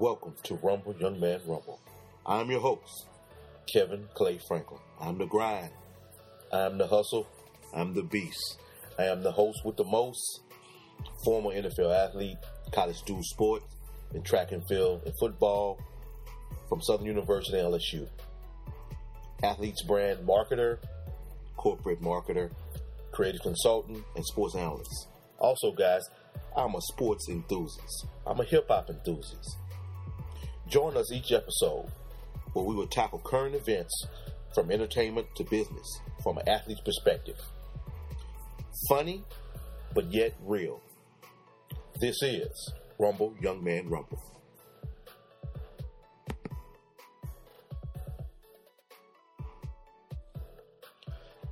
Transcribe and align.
Welcome 0.00 0.34
to 0.44 0.54
Rumble 0.54 0.94
Young 1.00 1.18
Man 1.18 1.40
Rumble. 1.44 1.80
I'm 2.24 2.48
your 2.52 2.60
host, 2.60 3.08
Kevin 3.66 4.06
Clay 4.14 4.38
Franklin. 4.46 4.78
I'm 5.00 5.18
the 5.18 5.26
grind. 5.26 5.70
I'm 6.52 6.78
the 6.78 6.86
hustle. 6.86 7.26
I'm 7.74 7.94
the 7.94 8.04
beast. 8.04 8.60
I 8.96 9.06
am 9.06 9.24
the 9.24 9.32
host 9.32 9.58
with 9.64 9.76
the 9.76 9.82
most, 9.82 10.42
former 11.24 11.50
NFL 11.50 11.92
athlete, 11.92 12.36
college 12.72 12.94
student 12.98 13.26
sports, 13.26 13.64
in 14.14 14.22
track 14.22 14.52
and 14.52 14.62
field, 14.68 15.02
and 15.04 15.12
football 15.18 15.80
from 16.68 16.80
Southern 16.80 17.06
University 17.06 17.58
and 17.58 17.74
LSU. 17.74 18.08
Athletes 19.42 19.82
brand 19.82 20.20
marketer, 20.24 20.78
corporate 21.56 22.00
marketer, 22.00 22.52
creative 23.10 23.42
consultant, 23.42 24.04
and 24.14 24.24
sports 24.24 24.54
analyst. 24.54 25.08
Also, 25.40 25.72
guys, 25.72 26.02
I'm 26.56 26.76
a 26.76 26.80
sports 26.82 27.28
enthusiast. 27.28 28.06
I'm 28.24 28.38
a 28.38 28.44
hip 28.44 28.68
hop 28.68 28.90
enthusiast. 28.90 29.56
Join 30.68 30.98
us 30.98 31.10
each 31.10 31.32
episode 31.32 31.86
where 32.52 32.64
we 32.64 32.74
will 32.74 32.86
tackle 32.86 33.20
current 33.20 33.54
events 33.54 34.06
from 34.54 34.70
entertainment 34.70 35.26
to 35.36 35.44
business 35.44 36.00
from 36.22 36.36
an 36.36 36.46
athlete's 36.46 36.82
perspective. 36.82 37.36
Funny, 38.90 39.24
but 39.94 40.12
yet 40.12 40.34
real. 40.44 40.82
This 42.00 42.22
is 42.22 42.72
Rumble 42.98 43.34
Young 43.40 43.64
Man 43.64 43.88
Rumble. 43.88 44.22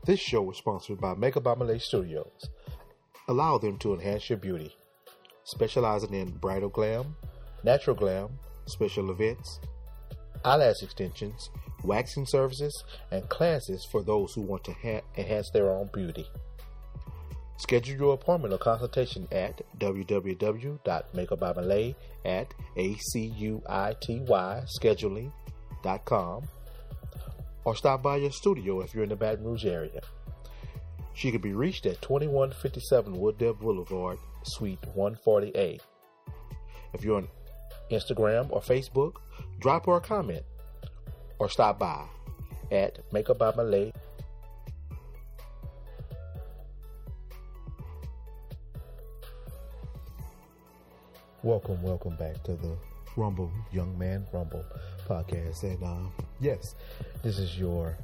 This 0.04 0.20
show 0.20 0.50
is 0.50 0.58
sponsored 0.58 1.00
by 1.00 1.14
Makeup 1.14 1.42
by 1.42 1.54
Malay 1.54 1.78
Studios. 1.78 2.50
Allow 3.28 3.56
them 3.58 3.78
to 3.78 3.94
enhance 3.94 4.28
your 4.28 4.38
beauty, 4.38 4.76
specializing 5.44 6.12
in 6.12 6.32
bridal 6.32 6.68
glam, 6.68 7.16
natural 7.64 7.96
glam, 7.96 8.38
special 8.66 9.10
events, 9.10 9.60
eyelash 10.44 10.82
extensions, 10.82 11.50
waxing 11.82 12.26
services, 12.26 12.84
and 13.10 13.28
classes 13.28 13.84
for 13.90 14.02
those 14.02 14.32
who 14.34 14.42
want 14.42 14.62
to 14.64 14.72
ha- 14.72 15.00
enhance 15.16 15.50
their 15.50 15.70
own 15.70 15.88
beauty. 15.92 16.26
Schedule 17.58 17.96
your 17.96 18.14
appointment 18.14 18.52
or 18.52 18.58
consultation 18.58 19.26
at 19.32 19.62
www.makeupbymalay 19.78 21.94
at 22.24 22.52
A-C-U-I-T-Y 22.76 24.64
scheduling.com 24.80 26.42
or 27.64 27.74
stop 27.74 28.02
by 28.02 28.16
your 28.16 28.30
studio 28.30 28.80
if 28.80 28.94
you're 28.94 29.04
in 29.04 29.08
the 29.08 29.16
Baton 29.16 29.44
Rouge 29.44 29.64
area. 29.64 30.02
She 31.14 31.32
can 31.32 31.40
be 31.40 31.54
reached 31.54 31.86
at 31.86 32.02
2157 32.02 33.14
Wooddale 33.14 33.58
Boulevard, 33.58 34.18
Suite 34.42 34.82
140A. 34.94 35.80
If 36.92 37.02
you're 37.02 37.16
on 37.16 37.28
Instagram 37.90 38.50
or 38.50 38.60
Facebook, 38.60 39.16
drop 39.60 39.86
her 39.86 39.96
a 39.96 40.00
comment 40.00 40.42
or 41.38 41.48
stop 41.48 41.78
by 41.78 42.04
at 42.70 43.00
Makeup 43.12 43.38
by 43.38 43.52
Malay. 43.54 43.92
Welcome, 51.42 51.80
welcome 51.80 52.16
back 52.16 52.42
to 52.44 52.54
the 52.54 52.76
Rumble 53.16 53.50
Young 53.72 53.96
Man 53.96 54.26
Rumble 54.32 54.64
podcast. 55.08 55.62
And 55.62 55.82
uh, 55.82 56.24
yes, 56.40 56.74
this 57.22 57.38
is 57.38 57.56
your 57.56 57.96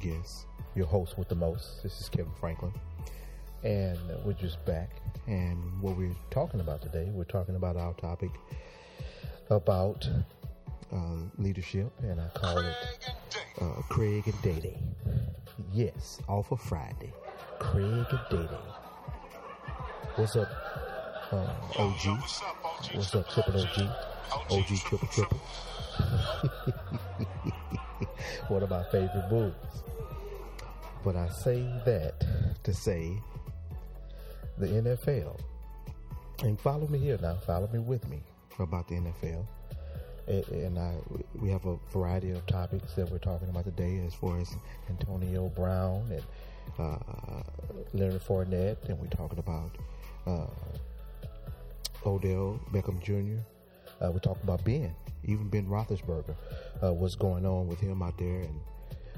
guest, 0.00 0.46
your 0.74 0.86
host 0.86 1.16
with 1.16 1.28
the 1.28 1.36
most. 1.36 1.82
This 1.84 2.00
is 2.00 2.08
Kevin 2.08 2.32
Franklin. 2.40 2.72
And 3.62 3.98
we're 4.24 4.32
just 4.32 4.62
back. 4.66 4.90
And 5.26 5.80
what 5.80 5.96
we're 5.96 6.16
talking 6.30 6.60
about 6.60 6.82
today, 6.82 7.08
we're 7.12 7.24
talking 7.24 7.54
about 7.54 7.76
our 7.76 7.94
topic 7.94 8.30
about 9.50 10.08
uh, 10.92 11.16
leadership, 11.38 11.90
and 12.02 12.20
I 12.20 12.28
call 12.28 12.58
it 12.58 12.74
uh, 13.60 13.82
Craig 13.88 14.26
and 14.26 14.42
Day 14.42 14.78
Yes, 15.72 16.20
off 16.28 16.52
of 16.52 16.60
Friday. 16.60 17.12
Craig 17.58 18.06
and 18.10 18.20
Day 18.30 18.48
What's 20.16 20.36
up, 20.36 20.48
uh, 21.32 21.54
OG? 21.78 22.20
What's 22.94 23.14
up, 23.14 23.28
Triple 23.28 23.60
OG? 23.60 23.88
OG 24.50 24.66
Triple 24.84 25.08
Triple. 25.08 25.38
One 28.48 28.62
of 28.62 28.70
my 28.70 28.84
favorite 28.84 29.30
movies. 29.30 29.54
But 31.04 31.16
I 31.16 31.28
say 31.28 31.62
that 31.84 32.24
to 32.62 32.72
say 32.72 33.18
the 34.58 34.66
NFL. 34.66 35.38
And 36.42 36.58
follow 36.60 36.86
me 36.88 36.98
here 36.98 37.18
now. 37.20 37.34
Follow 37.46 37.68
me 37.72 37.78
with 37.78 38.08
me 38.08 38.22
about 38.62 38.88
the 38.88 38.94
NFL. 38.96 39.46
And 40.26 40.78
I, 40.78 40.94
we 41.34 41.50
have 41.50 41.66
a 41.66 41.76
variety 41.92 42.30
of 42.30 42.46
topics 42.46 42.94
that 42.94 43.10
we're 43.10 43.18
talking 43.18 43.48
about 43.50 43.64
today, 43.64 44.02
as 44.06 44.14
far 44.14 44.38
as 44.38 44.56
Antonio 44.88 45.48
Brown 45.50 46.10
and 46.10 46.22
uh, 46.78 47.42
Leonard 47.92 48.22
Fournette, 48.22 48.88
and 48.88 48.98
we're 48.98 49.06
talking 49.08 49.38
about 49.38 49.70
uh, 50.26 50.46
Odell 52.06 52.58
Beckham 52.72 53.02
Jr. 53.02 53.40
Uh, 54.00 54.10
we're 54.10 54.18
talking 54.18 54.42
about 54.42 54.64
Ben, 54.64 54.94
even 55.24 55.48
Ben 55.48 55.66
Roethlisberger, 55.66 56.34
uh, 56.82 56.92
what's 56.92 57.14
going 57.14 57.46
on 57.46 57.68
with 57.68 57.80
him 57.80 58.02
out 58.02 58.16
there. 58.18 58.40
And 58.40 58.60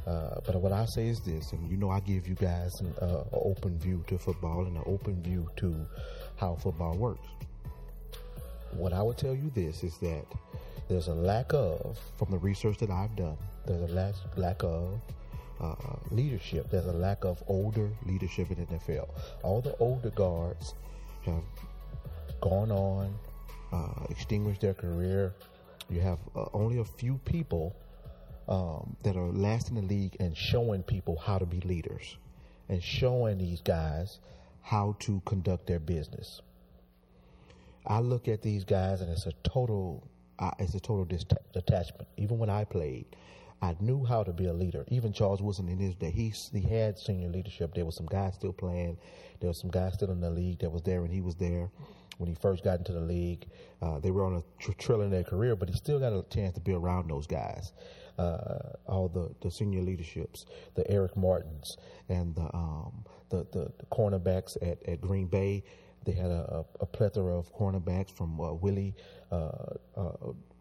uh, 0.06 0.40
but 0.44 0.54
what 0.56 0.72
I 0.72 0.86
say 0.86 1.08
is 1.08 1.20
this, 1.20 1.52
and 1.52 1.68
you 1.70 1.76
know, 1.76 1.90
I 1.90 2.00
give 2.00 2.28
you 2.28 2.34
guys 2.34 2.72
an 2.80 2.94
uh, 3.00 3.24
open 3.32 3.78
view 3.78 4.04
to 4.08 4.18
football 4.18 4.66
and 4.66 4.76
an 4.76 4.82
open 4.86 5.22
view 5.22 5.48
to 5.56 5.86
how 6.36 6.54
football 6.56 6.96
works 6.96 7.26
what 8.78 8.92
I 8.92 9.02
would 9.02 9.16
tell 9.16 9.34
you 9.34 9.50
this 9.54 9.82
is 9.82 9.98
that 9.98 10.24
there's 10.88 11.08
a 11.08 11.14
lack 11.14 11.52
of, 11.52 11.98
from 12.16 12.30
the 12.30 12.38
research 12.38 12.78
that 12.78 12.90
I've 12.90 13.14
done, 13.16 13.36
there's 13.66 13.90
a 13.90 13.94
lack, 13.94 14.14
lack 14.36 14.62
of 14.62 15.00
uh, 15.60 15.74
leadership. 16.10 16.70
There's 16.70 16.86
a 16.86 16.92
lack 16.92 17.24
of 17.24 17.42
older 17.48 17.90
leadership 18.04 18.50
in 18.50 18.58
the 18.58 18.66
NFL. 18.66 19.08
All 19.42 19.60
the 19.60 19.76
older 19.78 20.10
guards 20.10 20.74
have 21.24 21.42
gone 22.40 22.70
on, 22.70 23.14
uh, 23.72 24.06
extinguished 24.10 24.60
their 24.60 24.74
career. 24.74 25.34
You 25.88 26.00
have 26.00 26.18
uh, 26.34 26.46
only 26.52 26.78
a 26.78 26.84
few 26.84 27.18
people 27.24 27.74
um, 28.48 28.96
that 29.02 29.16
are 29.16 29.28
lasting 29.28 29.76
in 29.76 29.86
the 29.86 29.94
league 29.94 30.16
and 30.20 30.36
showing 30.36 30.82
people 30.82 31.16
how 31.16 31.38
to 31.38 31.46
be 31.46 31.60
leaders 31.60 32.16
and 32.68 32.82
showing 32.82 33.38
these 33.38 33.60
guys 33.60 34.18
how 34.62 34.96
to 35.00 35.22
conduct 35.24 35.66
their 35.66 35.78
business. 35.80 36.42
I 37.86 38.00
look 38.00 38.28
at 38.28 38.42
these 38.42 38.64
guys 38.64 39.00
and 39.00 39.10
it's 39.10 39.26
a 39.26 39.32
total, 39.44 40.08
uh, 40.38 40.50
it's 40.58 40.74
a 40.74 40.80
total 40.80 41.04
detachment. 41.04 42.08
Even 42.16 42.38
when 42.38 42.50
I 42.50 42.64
played, 42.64 43.06
I 43.62 43.74
knew 43.80 44.04
how 44.04 44.22
to 44.22 44.32
be 44.32 44.46
a 44.46 44.52
leader. 44.52 44.84
Even 44.88 45.12
Charles 45.12 45.40
Woodson 45.40 45.68
in 45.68 45.78
his 45.78 45.94
day, 45.94 46.10
he 46.10 46.32
he 46.52 46.60
had 46.60 46.98
senior 46.98 47.28
leadership. 47.28 47.74
There 47.74 47.86
was 47.86 47.96
some 47.96 48.06
guys 48.06 48.34
still 48.34 48.52
playing. 48.52 48.98
There 49.40 49.48
was 49.48 49.58
some 49.60 49.70
guys 49.70 49.94
still 49.94 50.10
in 50.10 50.20
the 50.20 50.30
league 50.30 50.58
that 50.60 50.70
was 50.70 50.82
there, 50.82 51.04
and 51.04 51.12
he 51.12 51.20
was 51.20 51.36
there 51.36 51.70
when 52.18 52.28
he 52.28 52.34
first 52.34 52.64
got 52.64 52.78
into 52.78 52.92
the 52.92 53.00
league. 53.00 53.46
Uh, 53.80 53.98
they 53.98 54.10
were 54.10 54.24
on 54.24 54.36
a 54.36 54.42
tr- 54.58 54.72
trail 54.72 55.02
in 55.02 55.10
their 55.10 55.24
career, 55.24 55.56
but 55.56 55.68
he 55.68 55.74
still 55.76 55.98
got 55.98 56.12
a 56.12 56.24
chance 56.30 56.54
to 56.54 56.60
be 56.60 56.72
around 56.72 57.08
those 57.08 57.26
guys. 57.26 57.72
Uh, 58.18 58.72
all 58.86 59.08
the, 59.08 59.30
the 59.42 59.50
senior 59.50 59.82
leaderships, 59.82 60.46
the 60.74 60.90
Eric 60.90 61.16
Martins, 61.16 61.76
and 62.08 62.34
the 62.34 62.48
um, 62.54 63.04
the, 63.28 63.46
the 63.52 63.70
cornerbacks 63.90 64.56
at, 64.62 64.78
at 64.88 65.00
Green 65.00 65.26
Bay. 65.26 65.62
They 66.06 66.12
had 66.12 66.30
a, 66.30 66.64
a, 66.80 66.82
a 66.82 66.86
plethora 66.86 67.36
of 67.36 67.52
cornerbacks 67.54 68.10
from 68.10 68.40
uh, 68.40 68.52
Willie. 68.54 68.94
Uh, 69.30 69.74
uh, 69.96 70.12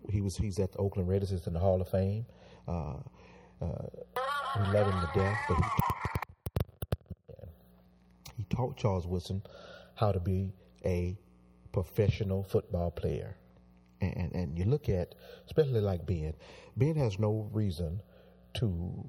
he 0.10 0.20
was 0.22 0.36
he's 0.36 0.58
at 0.60 0.72
the 0.72 0.80
Oakland 0.80 1.08
Raiders. 1.08 1.30
He's 1.30 1.46
in 1.46 1.54
the 1.54 1.60
Hall 1.60 1.80
of 1.80 1.88
Fame. 1.88 2.26
Uh, 2.68 2.96
uh, 3.62 3.86
we 4.60 4.74
love 4.74 4.92
him 4.92 5.00
to 5.00 5.10
death, 5.14 5.38
but 5.48 5.58
he, 5.58 5.64
he 8.38 8.44
taught 8.50 8.76
Charles 8.76 9.06
Woodson 9.06 9.44
how 9.94 10.12
to 10.12 10.20
be 10.20 10.52
a 10.84 11.16
professional 11.72 12.44
football 12.44 12.90
player. 12.90 13.38
And, 14.02 14.18
and, 14.18 14.32
and 14.34 14.58
you 14.59 14.66
look 14.66 14.90
at, 14.90 15.16
especially 15.46 15.80
like 15.80 16.06
Ben, 16.06 16.34
Ben 16.76 16.96
has 16.96 17.20
no 17.20 17.50
reason 17.53 18.02
to 18.56 19.06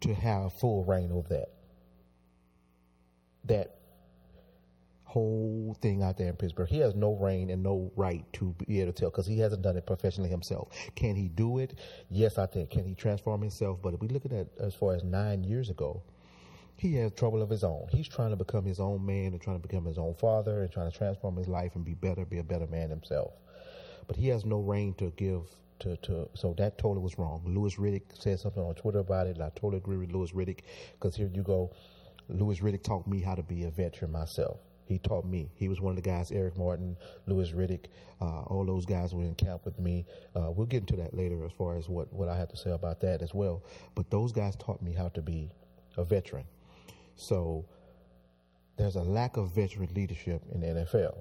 to 0.00 0.14
have 0.14 0.52
full 0.54 0.84
reign 0.84 1.12
over 1.12 1.28
that. 1.28 1.50
That 3.44 3.79
whole 5.10 5.76
thing 5.82 6.04
out 6.04 6.16
there 6.16 6.28
in 6.28 6.36
Pittsburgh. 6.36 6.68
He 6.68 6.78
has 6.78 6.94
no 6.94 7.14
reign 7.16 7.50
and 7.50 7.64
no 7.64 7.90
right 7.96 8.24
to 8.34 8.54
be 8.64 8.80
able 8.80 8.92
to 8.92 9.00
tell 9.00 9.10
because 9.10 9.26
he 9.26 9.40
hasn't 9.40 9.62
done 9.62 9.76
it 9.76 9.84
professionally 9.84 10.30
himself. 10.30 10.68
Can 10.94 11.16
he 11.16 11.26
do 11.28 11.58
it? 11.58 11.74
Yes, 12.10 12.38
I 12.38 12.46
think. 12.46 12.70
Can 12.70 12.84
he 12.84 12.94
transform 12.94 13.40
himself? 13.40 13.80
But 13.82 13.94
if 13.94 14.00
we 14.00 14.06
look 14.06 14.24
at 14.24 14.30
that 14.30 14.46
as 14.60 14.72
far 14.72 14.94
as 14.94 15.02
nine 15.02 15.42
years 15.42 15.68
ago, 15.68 16.02
he 16.76 16.94
has 16.94 17.10
trouble 17.12 17.42
of 17.42 17.50
his 17.50 17.64
own. 17.64 17.88
He's 17.90 18.06
trying 18.06 18.30
to 18.30 18.36
become 18.36 18.64
his 18.64 18.78
own 18.78 19.04
man 19.04 19.32
and 19.32 19.40
trying 19.40 19.60
to 19.60 19.66
become 19.66 19.84
his 19.84 19.98
own 19.98 20.14
father 20.14 20.62
and 20.62 20.70
trying 20.70 20.90
to 20.90 20.96
transform 20.96 21.36
his 21.36 21.48
life 21.48 21.74
and 21.74 21.84
be 21.84 21.94
better, 21.94 22.24
be 22.24 22.38
a 22.38 22.44
better 22.44 22.68
man 22.68 22.88
himself. 22.88 23.32
But 24.06 24.16
he 24.16 24.28
has 24.28 24.44
no 24.44 24.60
reign 24.60 24.94
to 24.94 25.12
give 25.16 25.42
to, 25.80 25.96
to 25.96 26.28
so 26.34 26.54
that 26.58 26.78
totally 26.78 27.02
was 27.02 27.18
wrong. 27.18 27.42
Louis 27.44 27.74
Riddick 27.74 28.02
said 28.14 28.38
something 28.38 28.62
on 28.62 28.76
Twitter 28.76 29.00
about 29.00 29.26
it, 29.26 29.36
and 29.36 29.42
I 29.42 29.48
totally 29.50 29.78
agree 29.78 29.96
with 29.96 30.12
Louis 30.12 30.30
Riddick 30.30 30.60
because 30.92 31.16
here 31.16 31.30
you 31.34 31.42
go. 31.42 31.72
Louis 32.28 32.60
Riddick 32.60 32.84
taught 32.84 33.08
me 33.08 33.20
how 33.20 33.34
to 33.34 33.42
be 33.42 33.64
a 33.64 33.70
veteran 33.70 34.12
myself. 34.12 34.60
He 34.90 34.98
taught 34.98 35.24
me. 35.24 35.48
He 35.54 35.68
was 35.68 35.80
one 35.80 35.92
of 35.92 36.02
the 36.02 36.02
guys, 36.02 36.32
Eric 36.32 36.58
Martin, 36.58 36.96
Louis 37.28 37.52
Riddick, 37.52 37.84
uh, 38.20 38.42
all 38.42 38.64
those 38.64 38.84
guys 38.84 39.14
were 39.14 39.22
in 39.22 39.36
camp 39.36 39.64
with 39.64 39.78
me. 39.78 40.04
Uh, 40.34 40.50
we'll 40.50 40.66
get 40.66 40.80
into 40.80 40.96
that 40.96 41.14
later 41.14 41.44
as 41.44 41.52
far 41.52 41.76
as 41.76 41.88
what, 41.88 42.12
what 42.12 42.28
I 42.28 42.36
have 42.36 42.48
to 42.48 42.56
say 42.56 42.72
about 42.72 43.00
that 43.02 43.22
as 43.22 43.32
well. 43.32 43.62
But 43.94 44.10
those 44.10 44.32
guys 44.32 44.56
taught 44.56 44.82
me 44.82 44.92
how 44.92 45.08
to 45.10 45.22
be 45.22 45.48
a 45.96 46.02
veteran. 46.02 46.44
So 47.14 47.64
there's 48.76 48.96
a 48.96 49.02
lack 49.02 49.36
of 49.36 49.54
veteran 49.54 49.90
leadership 49.94 50.42
in 50.52 50.60
the 50.60 50.66
NFL. 50.66 51.20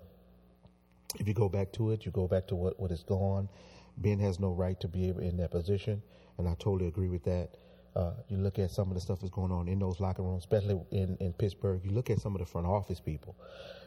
If 1.19 1.27
you 1.27 1.35
go 1.35 1.47
back 1.47 1.71
to 1.73 1.91
it, 1.91 2.07
you 2.07 2.11
go 2.11 2.27
back 2.27 2.47
to 2.47 2.55
what, 2.55 2.79
what 2.79 2.89
is 2.89 3.03
gone. 3.03 3.49
Ben 3.97 4.17
has 4.17 4.39
no 4.39 4.51
right 4.51 4.79
to 4.79 4.87
be 4.87 5.09
in 5.09 5.37
that 5.37 5.51
position, 5.51 6.01
and 6.39 6.47
I 6.47 6.55
totally 6.55 6.87
agree 6.87 7.09
with 7.09 7.23
that. 7.25 7.49
Uh, 7.95 8.11
you 8.27 8.37
look 8.37 8.59
at 8.59 8.71
some 8.71 8.87
of 8.89 8.95
the 8.95 9.01
stuff 9.01 9.19
that's 9.19 9.31
going 9.31 9.51
on 9.51 9.67
in 9.67 9.79
those 9.79 9.99
locker 9.99 10.21
rooms, 10.21 10.43
especially 10.43 10.79
in, 10.91 11.17
in 11.19 11.33
Pittsburgh. 11.33 11.81
You 11.83 11.91
look 11.91 12.09
at 12.09 12.19
some 12.21 12.35
of 12.35 12.39
the 12.39 12.45
front 12.45 12.67
office 12.67 12.99
people. 12.99 13.35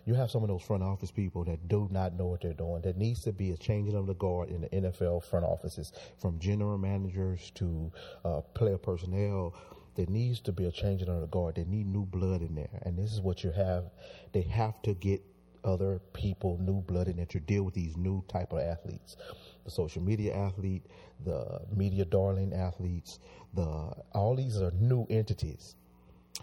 You 0.05 0.15
have 0.15 0.31
some 0.31 0.43
of 0.43 0.49
those 0.49 0.63
front 0.63 0.83
office 0.83 1.11
people 1.11 1.45
that 1.45 1.69
do 1.69 1.89
not 1.91 2.15
know 2.15 2.27
what 2.27 2.41
they're 2.41 2.53
doing. 2.53 2.83
There 2.83 2.93
needs 2.95 3.23
to 3.23 3.33
be 3.33 3.53
a 3.53 3.57
changing 3.57 3.95
of 3.95 4.07
the 4.07 4.15
guard 4.15 4.51
in 4.51 4.63
the 4.63 4.69
NFL 4.69 5.25
front 5.25 5.45
offices, 5.45 5.93
from 6.19 6.39
general 6.41 6.77
managers 6.79 7.53
to 7.55 7.93
uh, 8.25 8.41
player 8.55 8.79
personnel. 8.79 9.55
There 9.95 10.07
needs 10.07 10.41
to 10.41 10.53
be 10.53 10.65
a 10.65 10.73
changing 10.73 11.09
of 11.09 11.21
the 11.21 11.27
guard. 11.29 11.55
They 11.55 11.65
need 11.65 11.87
new 11.87 12.05
blood 12.05 12.43
in 12.43 12.55
there, 12.55 12.81
and 12.83 12.99
this 12.99 13.13
is 13.13 13.21
what 13.21 13.45
you 13.45 13.53
have. 13.53 13.85
They 14.33 14.43
have 14.43 14.83
to 14.83 14.95
get 14.95 15.23
other 15.65 16.01
people, 16.13 16.59
new 16.61 16.81
blood 16.81 17.07
in 17.07 17.17
there 17.17 17.27
to 17.27 17.39
deal 17.39 17.63
with 17.63 17.75
these 17.75 17.97
new 17.97 18.25
type 18.29 18.53
of 18.53 18.59
athletes 18.59 19.17
the 19.65 19.71
social 19.71 20.03
media 20.03 20.35
athlete, 20.35 20.83
the 21.25 21.61
media 21.75 22.05
darling 22.05 22.53
athletes, 22.53 23.19
the 23.55 23.93
all 24.13 24.35
these 24.37 24.61
are 24.61 24.73
new 24.73 25.07
entities. 25.11 25.77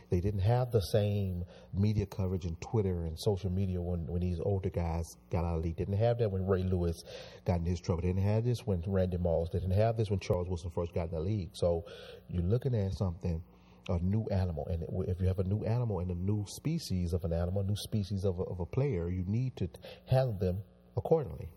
They 0.10 0.19
didn't 0.19 0.42
have 0.42 0.71
the 0.71 0.81
same 0.81 1.45
media 1.74 2.06
coverage 2.06 2.45
and 2.45 2.60
Twitter 2.62 3.06
and 3.06 3.19
social 3.19 3.51
media 3.51 3.81
when, 3.81 4.06
when 4.07 4.21
these 4.21 4.39
older 4.39 4.69
guys 4.69 5.18
got 5.31 5.44
out 5.44 5.57
of 5.57 5.62
the 5.62 5.68
league. 5.68 5.77
They 5.77 5.86
didn't 5.86 6.00
have 6.00 6.18
that 6.19 6.31
when 6.31 6.48
Ray 6.48 6.63
Lewis 6.63 7.04
got 7.45 7.60
in 7.60 7.66
his 7.66 7.80
trouble. 7.80 8.01
They 8.01 8.10
didn't 8.10 8.24
have 8.24 8.44
this 8.44 8.66
when 8.66 8.83
Randy 8.88 9.18
Moss. 9.18 9.50
Didn't 9.50 9.72
have 9.72 9.98
this 9.98 10.10
when 10.10 10.19
Charles 10.19 10.48
Woodson 10.48 10.72
first 10.74 10.94
got 10.94 11.10
in 11.10 11.15
the 11.15 11.19
league. 11.19 11.50
So 11.54 11.86
you're 12.27 12.44
looking 12.44 12.75
at 12.75 12.94
something, 12.94 13.42
a 13.88 14.00
new 14.00 14.25
animal. 14.31 14.68
And 14.68 14.83
if 15.07 15.22
you 15.22 15.27
have 15.27 15.39
a 15.39 15.44
new 15.44 15.63
animal 15.63 16.00
and 16.00 16.12
a 16.12 16.15
new 16.15 16.45
species 16.48 17.13
of 17.13 17.24
an 17.24 17.33
animal, 17.33 17.62
a 17.62 17.65
new 17.65 17.75
species 17.75 18.25
of 18.25 18.39
a, 18.39 18.44
of 18.44 18.60
a 18.60 18.65
player, 18.65 19.10
you 19.10 19.24
need 19.27 19.56
to 19.57 19.69
handle 20.06 20.38
them 20.39 20.60
accordingly. 20.98 21.50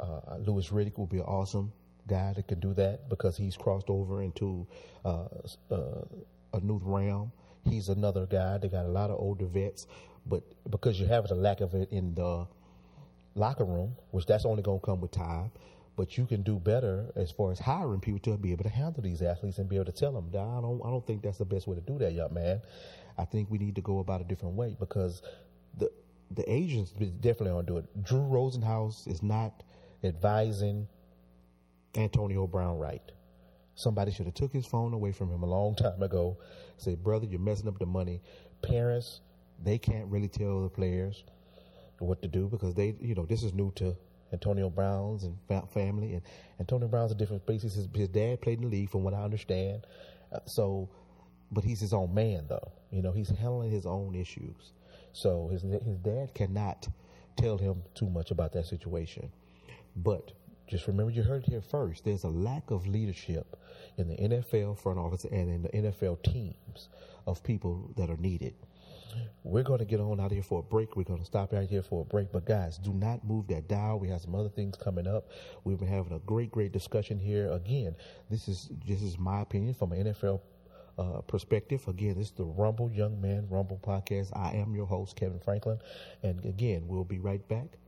Uh, 0.00 0.36
Louis 0.38 0.68
Riddick 0.68 0.98
will 0.98 1.06
be 1.06 1.18
an 1.18 1.24
awesome 1.24 1.72
guy 2.08 2.32
that 2.34 2.48
could 2.48 2.60
do 2.60 2.74
that 2.74 3.08
because 3.08 3.36
he's 3.36 3.56
crossed 3.56 3.90
over 3.90 4.22
into 4.22 4.66
uh, 5.04 5.26
uh, 5.70 6.02
a 6.54 6.60
new 6.60 6.80
realm. 6.82 7.32
He's 7.64 7.88
another 7.88 8.26
guy. 8.26 8.58
They 8.58 8.68
got 8.68 8.86
a 8.86 8.88
lot 8.88 9.10
of 9.10 9.20
older 9.20 9.46
vets, 9.46 9.86
but 10.26 10.42
because 10.70 10.98
you 10.98 11.06
have 11.06 11.30
a 11.30 11.34
lack 11.34 11.60
of 11.60 11.74
it 11.74 11.90
in 11.92 12.14
the 12.14 12.46
locker 13.34 13.64
room, 13.64 13.96
which 14.10 14.26
that's 14.26 14.44
only 14.44 14.62
going 14.62 14.80
to 14.80 14.86
come 14.86 15.00
with 15.00 15.12
time. 15.12 15.50
But 15.96 16.16
you 16.16 16.24
can 16.24 16.42
do 16.42 16.58
better 16.58 17.12
as 17.14 17.30
far 17.30 17.52
as 17.52 17.58
hiring 17.58 18.00
people 18.00 18.20
to 18.20 18.38
be 18.38 18.52
able 18.52 18.64
to 18.64 18.70
handle 18.70 19.02
these 19.02 19.20
athletes 19.20 19.58
and 19.58 19.68
be 19.68 19.76
able 19.76 19.86
to 19.86 19.92
tell 19.92 20.12
them, 20.12 20.28
I 20.30 20.60
don't, 20.62 20.80
I 20.82 20.88
don't 20.88 21.06
think 21.06 21.22
that's 21.22 21.38
the 21.38 21.44
best 21.44 21.66
way 21.66 21.74
to 21.74 21.82
do 21.82 21.98
that, 21.98 22.14
young 22.14 22.32
man. 22.32 22.62
I 23.18 23.26
think 23.26 23.50
we 23.50 23.58
need 23.58 23.74
to 23.74 23.82
go 23.82 23.98
about 23.98 24.22
a 24.22 24.24
different 24.24 24.54
way 24.54 24.76
because 24.78 25.20
the 25.76 25.90
the 26.30 26.50
agents 26.50 26.92
definitely 26.92 27.50
aren't 27.50 27.66
doing 27.66 27.82
it. 27.84 28.04
Drew 28.04 28.20
Rosenhaus 28.20 29.06
is 29.08 29.22
not 29.22 29.62
advising 30.02 30.88
Antonio 31.94 32.46
Brown 32.46 32.78
right. 32.78 33.02
Somebody 33.74 34.12
should 34.12 34.26
have 34.26 34.34
took 34.34 34.52
his 34.52 34.66
phone 34.66 34.92
away 34.92 35.12
from 35.12 35.30
him 35.30 35.42
a 35.42 35.46
long 35.46 35.74
time 35.74 36.02
ago. 36.02 36.38
Say, 36.76 36.94
brother, 36.94 37.26
you're 37.26 37.40
messing 37.40 37.68
up 37.68 37.78
the 37.78 37.86
money. 37.86 38.20
Parents, 38.62 39.20
they 39.62 39.78
can't 39.78 40.06
really 40.06 40.28
tell 40.28 40.62
the 40.62 40.68
players 40.68 41.24
what 41.98 42.22
to 42.22 42.28
do 42.28 42.48
because 42.48 42.74
they, 42.74 42.94
you 43.00 43.14
know, 43.14 43.26
this 43.26 43.42
is 43.42 43.52
new 43.54 43.72
to 43.76 43.96
Antonio 44.32 44.70
Brown's 44.70 45.24
and 45.24 45.36
family. 45.72 46.14
And 46.14 46.22
Antonio 46.58 46.88
Brown's 46.88 47.12
a 47.12 47.14
different 47.14 47.42
species. 47.42 47.74
His, 47.74 47.88
his 47.94 48.08
dad 48.08 48.40
played 48.40 48.58
in 48.58 48.64
the 48.64 48.70
league, 48.70 48.90
from 48.90 49.02
what 49.02 49.14
I 49.14 49.22
understand. 49.22 49.86
Uh, 50.32 50.40
so, 50.46 50.88
but 51.50 51.64
he's 51.64 51.80
his 51.80 51.92
own 51.92 52.14
man, 52.14 52.44
though. 52.48 52.72
You 52.90 53.02
know, 53.02 53.12
he's 53.12 53.30
handling 53.30 53.70
his 53.70 53.86
own 53.86 54.14
issues. 54.14 54.72
So 55.12 55.48
his 55.48 55.62
his 55.62 55.98
dad 55.98 56.34
cannot 56.34 56.88
tell 57.36 57.58
him 57.58 57.82
too 57.94 58.08
much 58.08 58.30
about 58.30 58.52
that 58.52 58.66
situation. 58.66 59.30
But 59.96 60.32
just 60.66 60.86
remember 60.86 61.10
you 61.10 61.22
heard 61.22 61.42
it 61.42 61.50
here 61.50 61.60
first. 61.60 62.04
There's 62.04 62.24
a 62.24 62.28
lack 62.28 62.70
of 62.70 62.86
leadership 62.86 63.56
in 63.98 64.08
the 64.08 64.16
NFL 64.16 64.78
front 64.78 64.98
office 64.98 65.24
and 65.24 65.50
in 65.50 65.62
the 65.62 65.68
NFL 65.68 66.22
teams 66.22 66.88
of 67.26 67.42
people 67.42 67.90
that 67.96 68.08
are 68.08 68.16
needed. 68.16 68.54
We're 69.42 69.64
going 69.64 69.80
to 69.80 69.84
get 69.84 69.98
on 69.98 70.20
out 70.20 70.30
here 70.30 70.42
for 70.42 70.60
a 70.60 70.62
break. 70.62 70.96
We're 70.96 71.02
going 71.02 71.18
to 71.18 71.26
stop 71.26 71.52
out 71.52 71.64
here 71.64 71.82
for 71.82 72.02
a 72.02 72.04
break. 72.04 72.30
But 72.30 72.44
guys, 72.44 72.78
do 72.78 72.92
not 72.92 73.24
move 73.24 73.48
that 73.48 73.66
dial. 73.66 73.98
We 73.98 74.08
have 74.08 74.20
some 74.20 74.36
other 74.36 74.48
things 74.48 74.76
coming 74.76 75.08
up. 75.08 75.28
We've 75.64 75.78
been 75.78 75.88
having 75.88 76.12
a 76.12 76.20
great, 76.20 76.52
great 76.52 76.72
discussion 76.72 77.18
here. 77.18 77.50
Again, 77.50 77.96
this 78.30 78.46
is 78.46 78.70
this 78.86 79.02
is 79.02 79.18
my 79.18 79.40
opinion 79.40 79.74
from 79.74 79.92
an 79.92 80.04
NFL 80.04 80.40
uh, 80.98 81.20
perspective. 81.22 81.86
Again, 81.88 82.16
this 82.16 82.28
is 82.28 82.32
the 82.32 82.44
Rumble 82.44 82.90
Young 82.90 83.20
Man 83.20 83.48
Rumble 83.50 83.80
podcast. 83.82 84.30
I 84.36 84.52
am 84.56 84.74
your 84.74 84.86
host, 84.86 85.16
Kevin 85.16 85.40
Franklin. 85.40 85.80
And 86.22 86.44
again, 86.44 86.84
we'll 86.86 87.04
be 87.04 87.18
right 87.18 87.46
back 87.48 87.78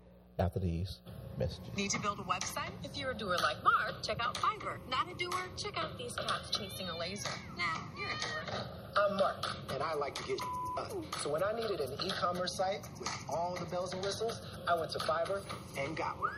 after 0.42 0.58
these 0.58 0.98
messages. 1.38 1.70
Need 1.76 1.90
to 1.90 2.00
build 2.00 2.18
a 2.18 2.24
website? 2.24 2.70
If 2.82 2.96
you're 2.96 3.12
a 3.12 3.14
doer 3.16 3.36
like 3.42 3.62
Mark, 3.62 4.02
check 4.02 4.18
out 4.20 4.34
Fiverr. 4.34 4.76
Not 4.90 5.10
a 5.10 5.14
doer? 5.14 5.48
Check 5.56 5.78
out 5.78 5.96
these 5.96 6.14
cats 6.14 6.50
chasing 6.50 6.88
a 6.88 6.98
laser. 6.98 7.30
Nah, 7.56 7.64
you're 7.96 8.08
a 8.08 8.50
doer. 8.50 8.64
I'm 8.96 9.16
Mark, 9.16 9.56
and 9.72 9.82
I 9.82 9.94
like 9.94 10.14
to 10.16 10.24
get 10.24 10.38
done. 10.76 11.04
So 11.20 11.30
when 11.32 11.42
I 11.42 11.52
needed 11.52 11.80
an 11.80 11.92
e-commerce 12.04 12.54
site 12.54 12.88
with 12.98 13.10
all 13.28 13.54
the 13.54 13.66
bells 13.66 13.94
and 13.94 14.04
whistles, 14.04 14.42
I 14.68 14.78
went 14.78 14.90
to 14.90 14.98
Fiverr 14.98 15.42
and 15.78 15.96
got 15.96 16.20
one. 16.20 16.34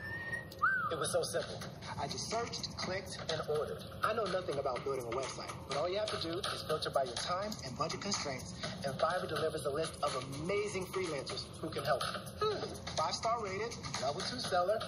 It 0.92 0.98
was 0.98 1.10
so 1.10 1.22
simple. 1.22 1.58
I 2.00 2.06
just 2.06 2.29
searched, 2.31 2.76
clicked, 2.76 3.19
and 3.31 3.41
ordered. 3.49 3.82
I 4.02 4.12
know 4.14 4.25
nothing 4.25 4.58
about 4.58 4.82
building 4.85 5.05
a 5.05 5.17
website, 5.17 5.52
but 5.69 5.76
all 5.79 5.88
you 5.88 5.99
have 5.99 6.11
to 6.11 6.20
do 6.20 6.38
is 6.38 6.62
filter 6.67 6.91
by 6.91 7.05
your 7.05 7.14
time 7.14 7.50
and 7.64 7.76
budget 7.79 8.00
constraints, 8.00 8.55
and 8.85 8.94
Fiverr 8.99 9.29
delivers 9.29 9.64
a 9.64 9.70
list 9.70 9.94
of 10.02 10.12
amazing 10.41 10.85
freelancers 10.87 11.44
who 11.61 11.69
can 11.69 11.85
help. 11.85 12.02
Hmm. 12.41 12.64
Five 12.96 13.14
star 13.14 13.43
rated, 13.43 13.75
level 14.02 14.20
two 14.20 14.38
seller. 14.38 14.79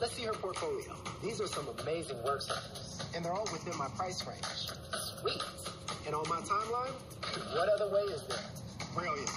Let's 0.00 0.14
see 0.14 0.22
her 0.24 0.32
portfolio. 0.32 0.94
These 1.22 1.40
are 1.40 1.46
some 1.46 1.66
amazing 1.80 2.22
work 2.22 2.42
samples, 2.42 3.04
and 3.14 3.24
they're 3.24 3.32
all 3.32 3.48
within 3.52 3.76
my 3.76 3.88
price 3.88 4.26
range. 4.26 4.70
Sweet. 5.20 5.42
And 6.06 6.14
on 6.14 6.28
my 6.28 6.40
timeline, 6.40 6.94
what 7.54 7.68
other 7.68 7.92
way 7.92 8.02
is 8.12 8.22
there? 8.26 8.38
Brilliant. 8.94 9.30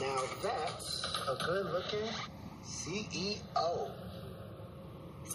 Now 0.00 0.18
that's 0.42 1.04
a 1.28 1.36
good 1.44 1.66
looking 1.66 2.08
CEO. 2.64 3.90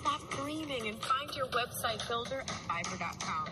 Stop 0.08 0.32
dreaming 0.32 0.88
and 0.88 0.98
find 1.02 1.36
your 1.36 1.48
website 1.48 2.08
builder 2.08 2.40
at 2.40 2.48
Fiverr.com. 2.48 3.50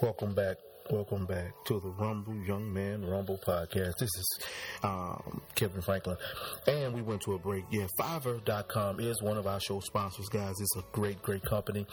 Welcome 0.00 0.34
back 0.34 0.56
Welcome 0.88 1.26
back 1.26 1.52
to 1.64 1.80
the 1.80 1.88
Rumble 1.88 2.36
Young 2.46 2.72
Man 2.72 3.04
Rumble 3.04 3.40
podcast. 3.44 3.94
This 3.98 4.08
is 4.08 4.38
um, 4.84 5.40
Kevin 5.56 5.80
Franklin. 5.80 6.16
And 6.66 6.94
we 6.94 7.02
went 7.02 7.22
to 7.22 7.34
a 7.34 7.38
break. 7.38 7.64
Yeah, 7.70 7.86
Fiverr.com 7.98 9.00
is 9.00 9.20
one 9.22 9.36
of 9.38 9.46
our 9.46 9.58
show 9.58 9.80
sponsors, 9.80 10.28
guys. 10.28 10.54
It's 10.60 10.76
a 10.76 10.84
great, 10.92 11.20
great 11.22 11.42
company. 11.42 11.86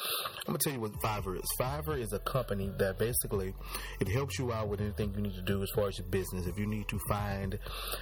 I'm 0.45 0.53
going 0.53 0.59
to 0.59 0.63
tell 0.63 0.73
you 0.73 0.81
what 0.81 0.91
Fiverr 1.01 1.37
is. 1.37 1.49
Fiverr 1.59 1.99
is 1.99 2.13
a 2.13 2.19
company 2.19 2.71
that 2.77 2.99
basically 2.99 3.53
it 3.99 4.07
helps 4.09 4.37
you 4.37 4.51
out 4.51 4.67
with 4.67 4.81
anything 4.81 5.13
you 5.15 5.21
need 5.21 5.35
to 5.35 5.41
do 5.41 5.63
as 5.63 5.69
far 5.73 5.87
as 5.87 5.97
your 5.97 6.07
business. 6.07 6.45
If 6.45 6.59
you 6.59 6.67
need 6.67 6.87
to 6.89 6.99
find 7.07 7.57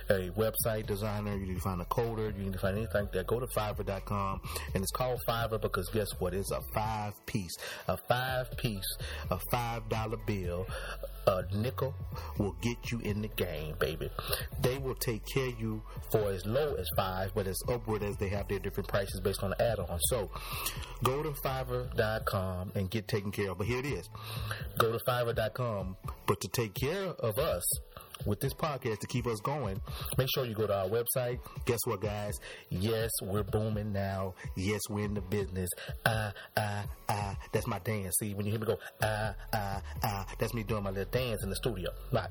a 0.10 0.32
website 0.32 0.88
designer, 0.88 1.38
you 1.38 1.46
need 1.46 1.56
to 1.56 1.62
find 1.62 1.82
a 1.82 1.86
coder, 1.86 2.36
you 2.36 2.44
need 2.44 2.54
to 2.54 2.60
find 2.60 2.78
anything 2.78 3.04
like 3.04 3.12
that, 3.14 3.28
go 3.28 3.40
to 3.40 3.48
Fiverr.com. 3.56 4.42
And 4.74 4.84
it's 4.84 4.92
called 4.92 5.20
Fiverr 5.28 5.62
because 5.62 5.88
guess 5.90 6.08
what? 6.20 6.34
It's 6.34 6.52
a 6.52 6.62
five 6.74 7.14
piece, 7.26 7.56
a 7.88 7.98
five 8.10 8.48
piece, 8.58 8.98
a 9.30 9.40
five 9.52 9.88
dollar 9.90 10.18
bill 10.26 10.66
a 11.28 11.44
nickel 11.54 11.94
will 12.38 12.56
get 12.62 12.92
you 12.92 13.00
in 13.00 13.22
the 13.22 13.28
game, 13.30 13.76
baby. 13.80 14.10
They 14.62 14.78
will 14.78 14.96
take 14.96 15.26
care 15.26 15.48
of 15.48 15.60
you 15.60 15.82
for 16.12 16.30
as 16.32 16.46
low 16.46 16.76
as 16.76 16.88
five, 16.96 17.32
but 17.34 17.48
as 17.48 17.58
upward 17.70 18.04
as 18.04 18.18
they 18.18 18.30
have 18.30 18.48
their 18.48 18.60
different 18.60 18.90
prices 18.90 19.20
based 19.20 19.44
on 19.44 19.52
the 19.52 19.62
add-on. 19.62 20.00
So 20.10 20.30
go 21.04 21.24
to 21.24 21.32
Fiverr.com 21.32 22.72
and 22.76 22.90
get 22.90 23.08
taken 23.08 23.32
care 23.32 23.52
of. 23.52 23.58
But 23.58 23.68
here 23.68 23.80
it 23.80 23.86
is. 23.86 24.10
Go 24.78 24.92
to 24.92 25.00
Fiverr.com, 25.08 25.98
but 26.26 26.42
to 26.42 26.48
take 26.48 26.74
care 26.74 27.08
of 27.08 27.38
us, 27.38 27.64
with 28.26 28.40
this 28.40 28.54
podcast 28.54 29.00
to 29.00 29.08
keep 29.08 29.28
us 29.28 29.40
going, 29.40 29.80
make 30.18 30.28
sure 30.34 30.46
you 30.46 30.54
go 30.54 30.68
to 30.68 30.76
our 30.76 30.88
website. 30.88 31.40
Guess 31.66 31.80
what, 31.86 32.02
guys? 32.02 32.40
Yes, 32.70 33.10
we're 33.22 33.44
booming 33.44 33.92
now. 33.94 34.34
Yes, 34.56 34.82
we're 34.90 35.06
in 35.06 35.14
the 35.14 35.22
business. 35.22 35.70
Ah, 36.06 36.34
ah, 36.58 36.86
ah. 37.10 37.36
That's 37.52 37.68
my 37.68 37.80
dance. 37.80 38.16
See, 38.20 38.34
when 38.34 38.46
you 38.46 38.52
hear 38.52 38.60
me 38.60 38.68
go, 38.68 38.80
ah, 39.02 39.34
ah, 39.54 39.82
ah, 40.04 40.26
that's 40.40 40.54
me 40.54 40.64
doing 40.64 40.84
my 40.84 40.90
little 40.90 41.12
dance 41.12 41.44
in 41.44 41.50
the 41.50 41.56
studio. 41.56 41.90
Right. 42.12 42.30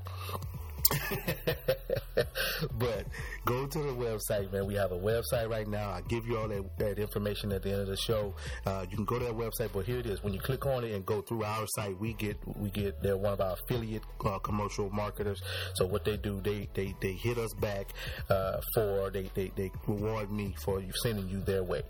but 2.73 3.05
go 3.45 3.65
to 3.65 3.79
the 3.79 3.93
website, 3.93 4.51
man. 4.51 4.65
We 4.65 4.75
have 4.75 4.91
a 4.91 4.97
website 4.97 5.49
right 5.49 5.67
now. 5.67 5.89
I 5.89 6.01
give 6.01 6.25
you 6.25 6.37
all 6.37 6.47
that, 6.47 6.77
that 6.77 6.99
information 6.99 7.51
at 7.51 7.63
the 7.63 7.71
end 7.71 7.81
of 7.81 7.87
the 7.87 7.97
show. 7.97 8.35
Uh, 8.65 8.85
you 8.89 8.95
can 8.95 9.05
go 9.05 9.19
to 9.19 9.25
that 9.25 9.33
website, 9.33 9.69
but 9.73 9.85
here 9.85 9.99
it 9.99 10.05
is. 10.05 10.23
When 10.23 10.33
you 10.33 10.39
click 10.39 10.65
on 10.65 10.83
it 10.83 10.93
and 10.93 11.05
go 11.05 11.21
through 11.21 11.43
our 11.43 11.65
site, 11.75 11.97
we 11.99 12.13
get 12.13 12.37
we 12.57 12.69
get 12.69 13.01
they're 13.01 13.17
one 13.17 13.33
of 13.33 13.41
our 13.41 13.53
affiliate 13.53 14.03
uh, 14.25 14.39
commercial 14.39 14.89
marketers. 14.89 15.41
So 15.75 15.85
what 15.85 16.05
they 16.05 16.17
do, 16.17 16.41
they 16.41 16.67
they, 16.73 16.95
they 17.01 17.13
hit 17.13 17.37
us 17.37 17.53
back 17.55 17.93
uh, 18.29 18.59
for 18.75 19.09
they, 19.09 19.29
they 19.33 19.51
they 19.55 19.71
reward 19.87 20.31
me 20.31 20.55
for 20.63 20.79
you 20.79 20.91
sending 21.03 21.27
you 21.29 21.41
their 21.41 21.63
way. 21.63 21.81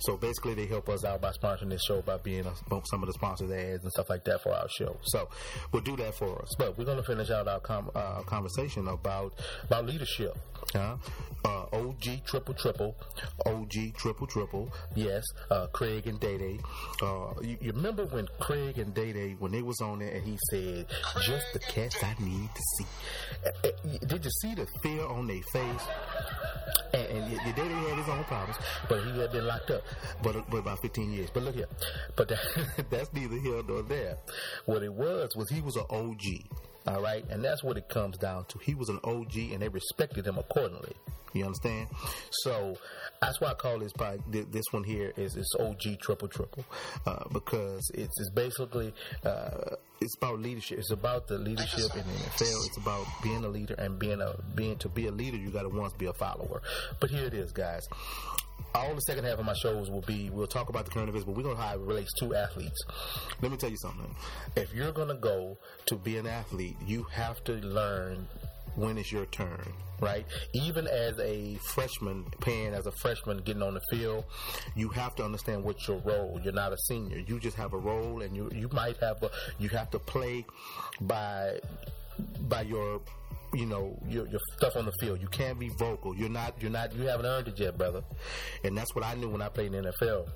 So 0.00 0.16
basically, 0.16 0.54
they 0.54 0.66
help 0.66 0.88
us 0.88 1.04
out 1.04 1.20
by 1.20 1.30
sponsoring 1.30 1.70
this 1.70 1.82
show 1.86 2.02
by 2.02 2.16
being 2.16 2.44
a, 2.44 2.52
some 2.90 3.02
of 3.02 3.06
the 3.06 3.12
sponsors 3.12 3.50
ads 3.52 3.84
and 3.84 3.92
stuff 3.92 4.10
like 4.10 4.24
that 4.24 4.42
for 4.42 4.52
our 4.52 4.68
show. 4.68 4.96
So 5.04 5.28
we'll 5.70 5.82
do 5.82 5.96
that 5.96 6.16
for 6.16 6.42
us. 6.42 6.48
But 6.58 6.76
we're 6.76 6.84
to 6.84 7.02
finish 7.04 7.30
out 7.30 7.46
our, 7.46 7.60
com- 7.60 7.90
uh, 7.94 8.21
conversation 8.26 8.88
about 8.88 9.32
about 9.64 9.86
leadership. 9.86 10.36
Huh? 10.72 10.96
Uh, 11.44 11.66
OG 11.72 12.24
triple 12.24 12.54
triple, 12.54 12.94
OG 13.46 13.94
triple 13.96 14.26
triple. 14.26 14.72
Yes, 14.94 15.24
uh, 15.50 15.66
Craig 15.66 16.06
and 16.06 16.18
Day 16.20 16.38
Day. 16.38 16.60
Uh, 17.02 17.34
you, 17.42 17.58
you, 17.60 17.72
remember 17.72 18.06
when 18.06 18.28
Craig 18.38 18.78
and 18.78 18.94
Day 18.94 19.12
Day 19.12 19.34
when 19.38 19.50
they 19.50 19.62
was 19.62 19.80
on 19.80 19.98
there 19.98 20.10
and 20.10 20.24
he 20.24 20.38
said, 20.50 20.86
"Just 21.20 21.46
the 21.52 21.58
cats 21.58 21.96
I 22.02 22.14
need 22.22 22.48
to 22.54 22.62
see." 22.78 22.86
Uh, 23.44 23.68
uh, 23.68 24.06
did 24.06 24.24
you 24.24 24.30
see 24.40 24.54
the 24.54 24.66
fear 24.82 25.04
on 25.04 25.26
their 25.26 25.42
face? 25.52 25.88
And, 26.94 27.06
and 27.06 27.32
your 27.32 27.40
had 27.40 27.98
his 27.98 28.08
own 28.08 28.24
problems, 28.24 28.58
but 28.88 29.02
he 29.02 29.18
had 29.18 29.32
been 29.32 29.46
locked 29.46 29.70
up, 29.70 29.82
but, 30.22 30.48
but 30.50 30.58
about 30.58 30.80
15 30.82 31.12
years. 31.12 31.30
But 31.32 31.42
look 31.42 31.54
here, 31.54 31.68
but 32.16 32.28
that, 32.28 32.38
that's 32.90 33.12
neither 33.12 33.36
here 33.36 33.62
nor 33.66 33.82
there. 33.82 34.18
What 34.66 34.82
it 34.82 34.92
was 34.92 35.34
was 35.34 35.48
he 35.48 35.60
was 35.60 35.76
an 35.76 35.84
OG. 35.90 36.22
All 36.86 37.00
right. 37.00 37.24
And 37.30 37.44
that's 37.44 37.62
what 37.62 37.76
it 37.76 37.88
comes 37.88 38.18
down 38.18 38.44
to. 38.46 38.58
He 38.58 38.74
was 38.74 38.88
an 38.88 38.98
OG 39.04 39.36
and 39.52 39.62
they 39.62 39.68
respected 39.68 40.26
him 40.26 40.36
accordingly. 40.38 40.61
You 41.34 41.46
understand? 41.46 41.88
So 42.42 42.76
that's 43.20 43.40
why 43.40 43.52
I 43.52 43.54
call 43.54 43.78
this 43.78 43.92
this 44.28 44.64
one 44.70 44.84
here 44.84 45.12
is 45.16 45.34
it's 45.36 45.54
OG 45.58 45.98
triple 46.00 46.28
triple 46.28 46.64
uh, 47.06 47.24
because 47.32 47.90
it's, 47.94 48.20
it's 48.20 48.30
basically 48.30 48.92
uh, 49.24 49.76
it's 50.00 50.14
about 50.16 50.40
leadership. 50.40 50.78
It's 50.78 50.90
about 50.90 51.28
the 51.28 51.38
leadership 51.38 51.90
in 51.94 52.02
the 52.02 52.18
NFL. 52.18 52.66
It's 52.66 52.76
about 52.76 53.06
being 53.22 53.44
a 53.44 53.48
leader 53.48 53.74
and 53.74 53.98
being 53.98 54.20
a 54.20 54.34
being 54.54 54.76
to 54.78 54.90
be 54.90 55.06
a 55.06 55.12
leader. 55.12 55.38
You 55.38 55.50
got 55.50 55.62
to 55.62 55.70
once 55.70 55.94
be 55.94 56.06
a 56.06 56.12
follower. 56.12 56.60
But 57.00 57.10
here 57.10 57.24
it 57.24 57.34
is, 57.34 57.52
guys 57.52 57.82
all 58.74 58.94
the 58.94 59.00
second 59.00 59.24
half 59.24 59.38
of 59.38 59.44
my 59.44 59.54
shows 59.54 59.90
will 59.90 60.00
be 60.02 60.30
we'll 60.30 60.46
talk 60.46 60.68
about 60.68 60.84
the 60.84 60.90
current 60.90 61.08
events, 61.08 61.26
but 61.26 61.36
we're 61.36 61.42
gonna 61.42 61.56
how 61.56 61.74
it 61.74 61.80
relates 61.80 62.12
to 62.14 62.34
athletes. 62.34 62.80
Let 63.42 63.50
me 63.50 63.58
tell 63.58 63.70
you 63.70 63.76
something. 63.76 64.14
If 64.56 64.72
you're 64.74 64.92
gonna 64.92 65.14
go 65.14 65.58
to 65.86 65.96
be 65.96 66.16
an 66.16 66.26
athlete, 66.26 66.76
you 66.86 67.02
have 67.12 67.42
to 67.44 67.52
learn 67.54 68.26
when 68.74 68.98
it's 68.98 69.12
your 69.12 69.26
turn, 69.26 69.72
right? 70.00 70.26
Even 70.52 70.86
as 70.86 71.18
a 71.18 71.56
freshman, 71.74 72.24
paying 72.40 72.74
as 72.74 72.86
a 72.86 72.92
freshman, 72.92 73.38
getting 73.38 73.62
on 73.62 73.74
the 73.74 73.80
field, 73.90 74.24
you 74.74 74.88
have 74.90 75.14
to 75.16 75.24
understand 75.24 75.62
what's 75.62 75.86
your 75.86 75.98
role. 75.98 76.40
You're 76.42 76.52
not 76.52 76.72
a 76.72 76.78
senior. 76.86 77.18
You 77.18 77.38
just 77.38 77.56
have 77.56 77.72
a 77.72 77.78
role, 77.78 78.22
and 78.22 78.36
you 78.36 78.50
you 78.54 78.68
might 78.72 78.96
have 78.98 79.22
a 79.22 79.30
you 79.58 79.68
have 79.70 79.90
to 79.90 79.98
play 79.98 80.44
by 81.00 81.60
by 82.48 82.62
your 82.62 83.00
you 83.54 83.66
know 83.66 83.98
your, 84.08 84.26
your 84.28 84.40
stuff 84.56 84.76
on 84.76 84.86
the 84.86 84.92
field. 85.00 85.20
You 85.20 85.28
can't 85.28 85.58
be 85.58 85.68
vocal. 85.68 86.16
You're 86.16 86.28
not. 86.28 86.54
You're 86.60 86.70
not. 86.70 86.94
You 86.94 87.02
haven't 87.04 87.26
earned 87.26 87.48
it 87.48 87.58
yet, 87.58 87.76
brother. 87.76 88.02
And 88.64 88.76
that's 88.76 88.94
what 88.94 89.04
I 89.04 89.14
knew 89.14 89.28
when 89.28 89.42
I 89.42 89.48
played 89.48 89.72
in 89.72 89.82
the 89.82 89.92
NFL. 89.92 90.28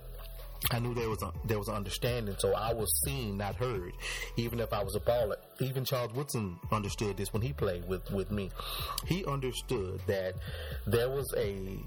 I 0.70 0.78
knew 0.78 0.94
there 0.94 1.08
was 1.08 1.22
a, 1.22 1.32
there 1.44 1.58
was 1.58 1.68
an 1.68 1.74
understanding, 1.74 2.34
so 2.38 2.54
I 2.54 2.72
was 2.72 2.88
seen, 3.04 3.36
not 3.36 3.56
heard. 3.56 3.92
Even 4.36 4.60
if 4.60 4.72
I 4.72 4.82
was 4.82 4.94
a 4.96 5.00
baller, 5.00 5.36
even 5.60 5.84
Charles 5.84 6.12
Woodson 6.14 6.58
understood 6.72 7.16
this 7.16 7.32
when 7.32 7.42
he 7.42 7.52
played 7.52 7.86
with 7.88 8.10
with 8.10 8.30
me. 8.30 8.50
He 9.06 9.24
understood 9.24 10.00
that 10.06 10.34
there 10.86 11.10
was 11.10 11.26
a 11.36 11.78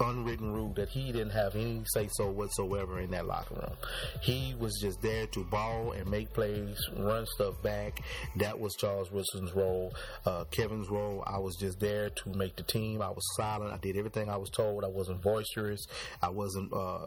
unwritten 0.00 0.52
rule 0.52 0.72
that 0.74 0.88
he 0.88 1.12
didn't 1.12 1.30
have 1.30 1.54
any 1.54 1.82
say 1.92 2.08
so 2.12 2.30
whatsoever 2.30 3.00
in 3.00 3.10
that 3.12 3.26
locker 3.26 3.54
room. 3.54 3.76
He 4.20 4.54
was 4.58 4.78
just 4.80 5.00
there 5.02 5.26
to 5.28 5.44
ball 5.44 5.92
and 5.92 6.10
make 6.10 6.32
plays, 6.32 6.76
run 6.96 7.26
stuff 7.26 7.60
back. 7.62 8.02
That 8.36 8.58
was 8.58 8.74
Charles 8.74 9.10
Woodson's 9.10 9.52
role. 9.54 9.94
Uh, 10.26 10.44
Kevin's 10.50 10.88
role, 10.88 11.22
I 11.26 11.38
was 11.38 11.56
just 11.56 11.80
there 11.80 12.10
to 12.10 12.28
make 12.30 12.56
the 12.56 12.62
team. 12.62 13.02
I 13.02 13.10
was 13.10 13.24
silent. 13.36 13.72
I 13.72 13.78
did 13.78 13.96
everything 13.96 14.28
I 14.28 14.36
was 14.36 14.50
told. 14.50 14.84
I 14.84 14.88
wasn't 14.88 15.22
boisterous. 15.22 15.86
I 16.22 16.30
wasn't. 16.30 16.72
Uh, 16.72 17.06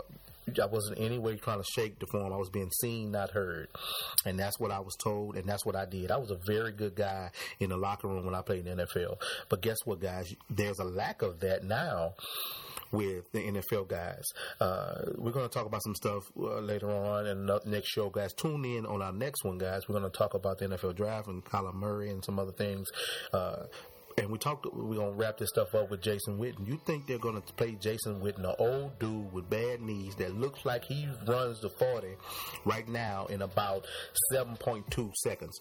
I 0.62 0.66
wasn't 0.66 1.00
any 1.00 1.18
way 1.20 1.36
trying 1.36 1.60
to 1.60 1.66
shake 1.76 2.00
the 2.00 2.08
form. 2.08 2.32
I 2.34 2.38
was 2.38 2.50
being 2.50 2.72
seen, 2.82 3.12
not 3.12 3.32
heard. 3.32 3.68
And 4.26 4.40
that's 4.40 4.60
what 4.60 4.72
I 4.72 4.80
was 4.80 4.96
told, 4.96 5.36
and 5.36 5.48
that's 5.48 5.66
what 5.66 5.76
I 5.76 5.86
did. 5.86 6.12
I 6.12 6.18
was 6.18 6.32
a 6.32 6.40
very 6.46 6.72
good 6.72 6.96
guy 6.96 7.32
in 7.60 7.70
the 7.70 7.78
locker 7.78 8.08
room 8.08 8.26
when 8.26 8.36
I 8.36 8.42
played 8.42 8.66
in 8.66 8.78
the 8.78 8.86
NFL. 8.86 9.22
But 9.50 9.62
guess 9.62 9.78
what, 9.86 10.00
guys? 10.00 10.34
There's 10.50 10.80
a 10.80 10.86
lack 10.86 11.22
of 11.22 11.40
that 11.42 11.64
now 11.64 12.14
with 12.92 13.30
the 13.32 13.40
NFL 13.40 13.88
guys. 13.88 14.24
Uh, 14.60 15.12
we're 15.18 15.32
going 15.32 15.48
to 15.48 15.54
talk 15.54 15.66
about 15.66 15.84
some 15.84 15.96
stuff 15.96 16.24
uh, 16.40 16.60
later 16.60 16.90
on 16.90 17.26
in 17.28 17.46
the 17.46 17.60
next 17.66 17.90
show, 17.90 18.10
guys. 18.10 18.34
Tune 18.34 18.64
in 18.66 18.86
on 18.86 19.02
our 19.02 19.12
next 19.12 19.44
one, 19.44 19.58
guys. 19.58 19.88
We're 19.88 20.00
going 20.00 20.10
to 20.10 20.18
talk 20.18 20.34
about 20.34 20.60
the 20.60 20.68
NFL 20.68 20.96
draft 20.96 21.28
and 21.28 21.44
Kyler 21.44 21.74
Murray 21.74 22.10
and 22.10 22.24
some 22.24 22.40
other 22.40 22.52
things. 22.52 22.88
Uh, 23.34 23.64
and 24.18 24.30
we 24.30 24.38
talked. 24.38 24.66
We're 24.74 24.96
gonna 24.96 25.12
wrap 25.12 25.38
this 25.38 25.50
stuff 25.50 25.76
up 25.76 25.92
with 25.92 26.02
Jason 26.02 26.38
Witten. 26.38 26.68
You 26.68 26.80
think 26.86 27.06
they're 27.06 27.20
gonna 27.20 27.42
play 27.42 27.78
Jason 27.80 28.20
Witten, 28.20 28.40
an 28.40 28.56
old 28.58 28.98
dude 29.00 29.32
with 29.32 29.50
bad 29.50 29.82
knees 29.82 30.16
that 30.16 30.36
looks 30.36 30.66
like 30.66 30.84
he 30.86 31.08
runs 31.28 31.62
the 31.62 31.70
forty 31.70 32.16
right 32.66 32.88
now 32.88 33.28
in 33.28 33.42
about 33.44 33.86
seven 34.34 34.56
point 34.58 34.90
two 34.90 35.12
seconds? 35.18 35.60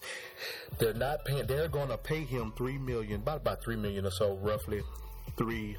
They're 0.79 0.93
not 0.93 1.23
paying. 1.25 1.45
They're 1.45 1.69
gonna 1.69 1.97
pay 1.97 2.23
him 2.23 2.53
three 2.57 2.77
million, 2.77 3.21
about 3.21 3.41
about 3.41 3.63
three 3.63 3.75
million 3.75 4.05
or 4.05 4.11
so, 4.11 4.35
roughly 4.37 4.81
three 5.37 5.75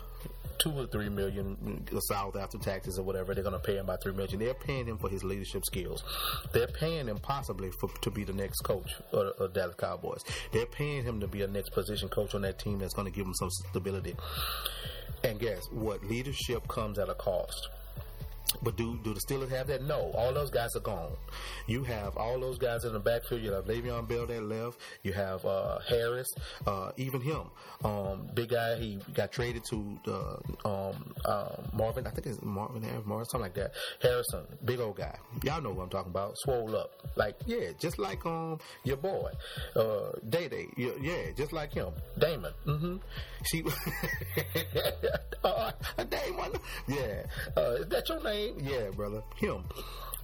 two 0.69 0.79
or 0.79 0.87
three 0.87 1.09
million 1.09 1.57
mm, 1.57 2.03
south 2.03 2.37
after 2.37 2.59
taxes 2.59 2.99
or 2.99 3.03
whatever. 3.03 3.35
They're 3.35 3.45
going 3.45 3.59
to 3.59 3.67
pay 3.67 3.77
him 3.77 3.87
by 3.87 3.97
three 3.97 4.13
million. 4.13 4.39
They're 4.39 4.55
paying 4.55 4.87
him 4.87 4.99
for 4.99 5.09
his 5.09 5.25
leadership 5.25 5.65
skills. 5.65 6.03
They're 6.53 6.67
paying 6.67 7.07
him 7.07 7.19
possibly 7.19 7.71
for, 7.71 7.89
to 8.03 8.11
be 8.11 8.25
the 8.25 8.33
next 8.33 8.61
coach 8.61 8.91
of, 9.13 9.33
of 9.39 9.53
Dallas 9.53 9.77
Cowboys. 9.77 10.25
They're 10.53 10.67
paying 10.67 11.05
him 11.05 11.21
to 11.21 11.29
be 11.29 11.43
a 11.43 11.47
next 11.47 11.71
position 11.71 12.09
coach 12.09 12.35
on 12.35 12.43
that 12.43 12.59
team 12.59 12.79
that's 12.79 12.95
going 12.95 13.11
to 13.11 13.17
give 13.17 13.27
him 13.27 13.35
some 13.35 13.51
stability. 13.51 14.15
And 15.25 15.39
guess 15.39 15.67
what? 15.73 16.05
Leadership 16.05 16.69
comes 16.69 16.99
at 16.99 17.09
a 17.09 17.15
cost. 17.15 17.69
But 18.63 18.77
do 18.77 18.99
do 19.05 19.15
the 19.15 19.21
Steelers 19.21 19.51
have 19.51 19.67
that? 19.69 19.83
No. 19.83 20.11
All 20.15 20.33
those 20.33 20.51
guys 20.51 20.75
are 20.75 20.81
gone. 20.81 21.13
You 21.67 21.85
have 21.85 22.17
all 22.17 22.41
those 22.41 22.59
guys 22.59 22.85
in 22.85 22.93
the 22.93 22.99
backfield. 22.99 23.43
You 23.43 23.53
have 23.53 23.67
Le'Veon 23.67 24.09
Bell 24.09 24.27
that 24.27 24.43
left. 24.43 24.79
You 25.03 25.13
have 25.13 25.45
uh, 25.45 25.79
Harris, 25.87 26.29
uh, 26.67 26.93
even 26.97 27.21
him, 27.21 27.43
um, 27.85 28.29
big 28.35 28.51
guy. 28.51 28.77
He 28.77 28.99
got 29.15 29.33
traded 29.33 29.65
to 29.71 29.99
uh, 30.65 30.69
um, 30.69 31.63
Marvin. 31.73 32.07
I 32.07 32.11
think 32.11 32.27
it's 32.27 32.43
Marvin, 32.43 32.83
Marvin, 33.05 33.27
something 33.27 33.41
like 33.43 33.55
that. 33.55 33.73
Harrison, 34.01 34.47
big 34.65 34.81
old 34.81 34.97
guy. 34.97 35.17
Y'all 35.45 35.61
know 35.61 35.73
what 35.73 35.85
I'm 35.85 35.91
talking 35.91 36.11
about. 36.11 36.35
Swole 36.39 36.75
up, 36.75 36.91
like 37.17 37.37
yeah, 37.47 37.71
just 37.79 37.99
like 37.99 38.25
um 38.25 38.59
your 38.85 38.97
boy, 38.97 39.31
uh, 39.77 40.13
Day 40.29 40.49
Day. 40.49 40.67
Yeah, 40.77 41.31
just 41.37 41.53
like 41.53 41.73
him, 41.73 41.91
Damon. 42.19 42.53
Mm-hmm. 42.67 42.97
She, 43.45 43.63
uh, 45.45 45.73
Damon. 46.09 46.53
Yeah, 46.87 47.23
uh, 47.57 47.71
is 47.73 47.89
that 47.89 48.09
your 48.09 48.23
name? 48.23 48.38
Yeah, 48.59 48.91
brother. 48.95 49.23
Him. 49.37 49.65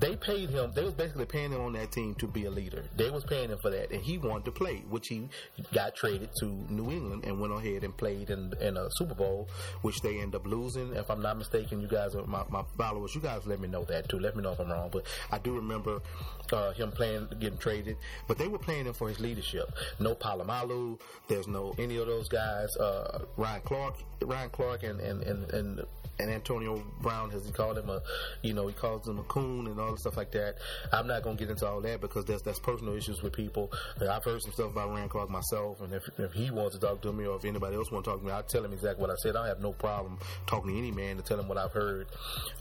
They 0.00 0.16
paid 0.16 0.50
him. 0.50 0.72
They 0.74 0.82
was 0.82 0.94
basically 0.94 1.26
paying 1.26 1.52
him 1.52 1.60
on 1.60 1.72
that 1.74 1.92
team 1.92 2.14
to 2.16 2.26
be 2.26 2.46
a 2.46 2.50
leader. 2.50 2.84
They 2.96 3.10
was 3.10 3.24
paying 3.24 3.50
him 3.50 3.58
for 3.58 3.70
that, 3.70 3.92
and 3.92 4.02
he 4.02 4.18
wanted 4.18 4.44
to 4.46 4.50
play, 4.50 4.84
which 4.88 5.08
he 5.08 5.28
got 5.72 5.94
traded 5.94 6.30
to 6.40 6.46
New 6.68 6.90
England 6.90 7.24
and 7.24 7.40
went 7.40 7.52
ahead 7.52 7.84
and 7.84 7.96
played 7.96 8.30
in, 8.30 8.52
in 8.60 8.76
a 8.76 8.88
Super 8.96 9.14
Bowl, 9.14 9.48
which 9.82 10.00
they 10.00 10.20
end 10.20 10.34
up 10.34 10.46
losing. 10.46 10.94
If 10.94 11.10
I'm 11.10 11.22
not 11.22 11.38
mistaken, 11.38 11.80
you 11.80 11.86
guys 11.88 12.14
are 12.14 12.26
my, 12.26 12.44
my 12.50 12.64
followers. 12.76 13.14
You 13.14 13.20
guys 13.20 13.46
let 13.46 13.60
me 13.60 13.68
know 13.68 13.84
that 13.84 14.08
too. 14.08 14.18
Let 14.18 14.34
me 14.36 14.42
know 14.42 14.52
if 14.52 14.60
I'm 14.60 14.70
wrong, 14.70 14.90
but 14.92 15.06
I 15.30 15.38
do 15.38 15.54
remember 15.54 16.00
uh, 16.52 16.72
him 16.72 16.90
playing, 16.90 17.28
getting 17.38 17.58
traded. 17.58 17.96
But 18.26 18.38
they 18.38 18.48
were 18.48 18.58
playing 18.58 18.86
him 18.86 18.94
for 18.94 19.08
his 19.08 19.20
leadership. 19.20 19.72
No 20.00 20.14
Polamalu. 20.14 20.98
There's 21.28 21.46
no 21.46 21.74
any 21.78 21.96
of 21.98 22.06
those 22.06 22.28
guys. 22.28 22.76
Uh, 22.76 23.20
Ryan 23.36 23.62
Clark, 23.62 23.94
Ryan 24.22 24.50
Clark, 24.50 24.82
and 24.82 25.00
and 25.00 25.22
and. 25.22 25.50
and 25.52 25.86
and 26.20 26.30
Antonio 26.30 26.80
Brown, 27.02 27.32
as 27.32 27.44
he 27.44 27.50
called 27.50 27.76
him, 27.76 27.90
a, 27.90 28.00
you 28.42 28.54
know, 28.54 28.68
he 28.68 28.72
calls 28.72 29.08
him 29.08 29.18
a 29.18 29.24
coon 29.24 29.66
and 29.66 29.80
all 29.84 29.92
the 29.92 29.98
stuff 29.98 30.16
like 30.16 30.30
that. 30.32 30.56
I'm 30.92 31.06
not 31.06 31.22
going 31.22 31.36
to 31.36 31.44
get 31.44 31.50
into 31.50 31.66
all 31.66 31.80
that 31.80 32.00
because 32.00 32.24
that's 32.24 32.42
that's 32.42 32.58
personal 32.58 32.94
issues 32.94 33.22
with 33.22 33.32
people. 33.32 33.72
I've 34.00 34.24
heard 34.24 34.42
some 34.42 34.52
stuff 34.52 34.70
about 34.72 34.90
Ryan 34.90 35.08
Clark 35.08 35.30
myself, 35.30 35.80
and 35.80 35.92
if, 35.92 36.02
if 36.18 36.32
he 36.32 36.50
wants 36.50 36.74
to 36.74 36.80
talk 36.80 37.00
to 37.02 37.12
me 37.12 37.26
or 37.26 37.36
if 37.36 37.44
anybody 37.44 37.76
else 37.76 37.90
wants 37.90 38.06
to 38.06 38.12
talk 38.12 38.20
to 38.20 38.26
me, 38.26 38.32
I'll 38.32 38.42
tell 38.42 38.64
him 38.64 38.72
exactly 38.72 39.00
what 39.00 39.10
I 39.10 39.16
said. 39.16 39.36
I 39.36 39.46
have 39.48 39.60
no 39.60 39.72
problem 39.72 40.18
talking 40.46 40.72
to 40.72 40.78
any 40.78 40.90
man 40.90 41.16
to 41.16 41.22
tell 41.22 41.38
him 41.38 41.48
what 41.48 41.58
I've 41.58 41.72
heard 41.72 42.08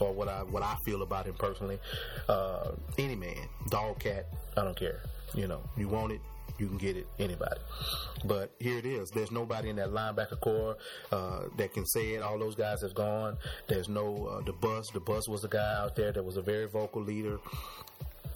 or 0.00 0.12
what 0.12 0.28
I 0.28 0.42
what 0.42 0.62
I 0.62 0.76
feel 0.84 1.02
about 1.02 1.26
him 1.26 1.34
personally. 1.34 1.78
Uh, 2.28 2.72
any 2.98 3.16
man, 3.16 3.48
dog, 3.70 3.98
cat, 3.98 4.26
I 4.56 4.64
don't 4.64 4.78
care. 4.78 5.00
You 5.34 5.48
know, 5.48 5.60
you 5.76 5.88
want 5.88 6.12
it, 6.12 6.20
you 6.58 6.66
can 6.68 6.78
get 6.78 6.96
it 6.96 7.06
anybody. 7.18 7.60
But 8.24 8.54
here 8.58 8.78
it 8.78 8.86
is. 8.86 9.10
There's 9.10 9.30
nobody 9.30 9.70
in 9.70 9.76
that 9.76 9.90
linebacker 9.90 10.40
corps 10.40 10.76
uh, 11.12 11.44
that 11.56 11.72
can 11.72 11.84
say 11.86 12.14
it. 12.14 12.22
All 12.22 12.38
those 12.38 12.54
guys 12.54 12.80
have 12.82 12.94
gone. 12.94 13.36
There's 13.68 13.88
no 13.88 14.26
uh, 14.26 14.40
the 14.42 14.52
bus. 14.52 14.90
The 14.90 15.00
bus 15.00 15.28
was 15.28 15.44
a 15.44 15.48
guy 15.48 15.74
out 15.78 15.96
there 15.96 16.12
that 16.12 16.24
was 16.24 16.36
a 16.36 16.42
very 16.42 16.66
vocal 16.66 17.02
leader. 17.02 17.38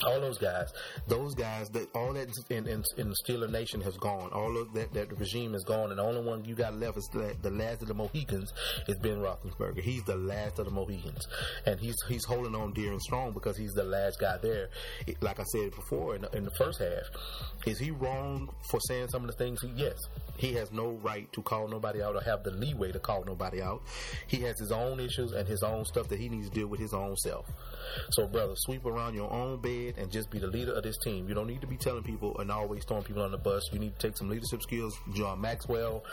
All 0.05 0.21
those 0.21 0.38
guys, 0.38 0.73
those 1.07 1.35
guys, 1.35 1.69
that 1.71 1.88
all 1.95 2.12
that 2.12 2.28
in, 2.50 2.67
in, 2.67 2.85
in 2.97 3.09
the 3.09 3.17
Steeler 3.26 3.50
Nation 3.50 3.81
has 3.81 3.97
gone. 3.97 4.31
All 4.33 4.57
of 4.57 4.73
that, 4.75 4.93
that 4.95 5.19
regime 5.19 5.55
is 5.55 5.64
gone, 5.64 5.90
and 5.90 5.99
the 5.99 6.02
only 6.02 6.23
one 6.23 6.45
you 6.45 6.55
got 6.55 6.75
left 6.75 6.97
is 6.97 7.09
the, 7.12 7.35
the 7.43 7.50
last 7.50 7.83
of 7.83 7.88
the 7.88 7.95
Mohicans 7.95 8.52
is 8.87 8.97
Ben 8.97 9.19
Roethlisberger. 9.19 9.81
He's 9.81 10.02
the 10.05 10.17
last 10.17 10.59
of 10.59 10.67
the 10.67 10.71
Mohicans, 10.71 11.26
and 11.67 11.78
he's 11.81 11.97
he's 12.09 12.25
holding 12.25 12.55
on 12.55 12.73
dear 12.73 12.93
and 12.93 13.02
strong 13.02 13.33
because 13.33 13.57
he's 13.57 13.73
the 13.73 13.85
last 13.85 14.19
guy 14.21 14.38
there. 14.43 14.69
Like 15.21 15.40
I 15.40 15.45
said 15.45 15.71
before 15.75 16.14
in 16.14 16.23
the, 16.23 16.37
in 16.37 16.45
the 16.45 16.50
first 16.52 16.81
half, 16.81 17.02
is 17.67 17.78
he 17.78 17.90
wrong 17.90 18.49
for 18.71 18.81
saying 18.81 19.09
some 19.09 19.25
of 19.25 19.28
the 19.28 19.37
things? 19.45 19.61
He, 19.62 19.69
yes, 19.76 19.97
he 20.37 20.52
has 20.55 20.71
no 20.73 20.93
right 21.02 21.31
to 21.33 21.43
call 21.43 21.69
nobody 21.69 22.02
out 22.02 22.14
or 22.14 22.23
have 22.23 22.45
the 22.45 22.50
leeway 22.52 22.93
to 22.93 22.99
call 22.99 23.25
nobody 23.25 23.61
out. 23.61 23.83
He 24.26 24.38
has 24.38 24.59
his 24.59 24.73
own 24.73 25.00
issues 25.00 25.33
and 25.33 25.47
his 25.49 25.62
own 25.62 25.85
stuff 25.85 26.09
that 26.09 26.19
he 26.19 26.28
needs 26.28 26.49
to 26.49 26.55
deal 26.55 26.69
with 26.69 26.81
his 26.81 26.95
own 26.95 27.17
self. 27.17 27.47
So, 28.11 28.26
brother, 28.26 28.55
sweep 28.57 28.85
around 28.87 29.14
your 29.14 29.31
own 29.33 29.61
bed 29.61 29.88
and 29.97 30.11
just 30.11 30.30
be 30.30 30.38
the 30.38 30.47
leader 30.47 30.73
of 30.73 30.83
this 30.83 30.97
team. 30.99 31.28
You 31.28 31.35
don't 31.35 31.47
need 31.47 31.61
to 31.61 31.66
be 31.66 31.76
telling 31.76 32.02
people 32.02 32.38
and 32.38 32.50
always 32.50 32.85
throwing 32.85 33.04
people 33.04 33.23
on 33.23 33.30
the 33.30 33.38
bus. 33.38 33.62
You 33.73 33.78
need 33.78 33.99
to 33.99 34.07
take 34.09 34.16
some 34.16 34.28
leadership 34.28 34.62
skills. 34.62 34.99
John 35.14 35.40
Maxwell, 35.40 36.04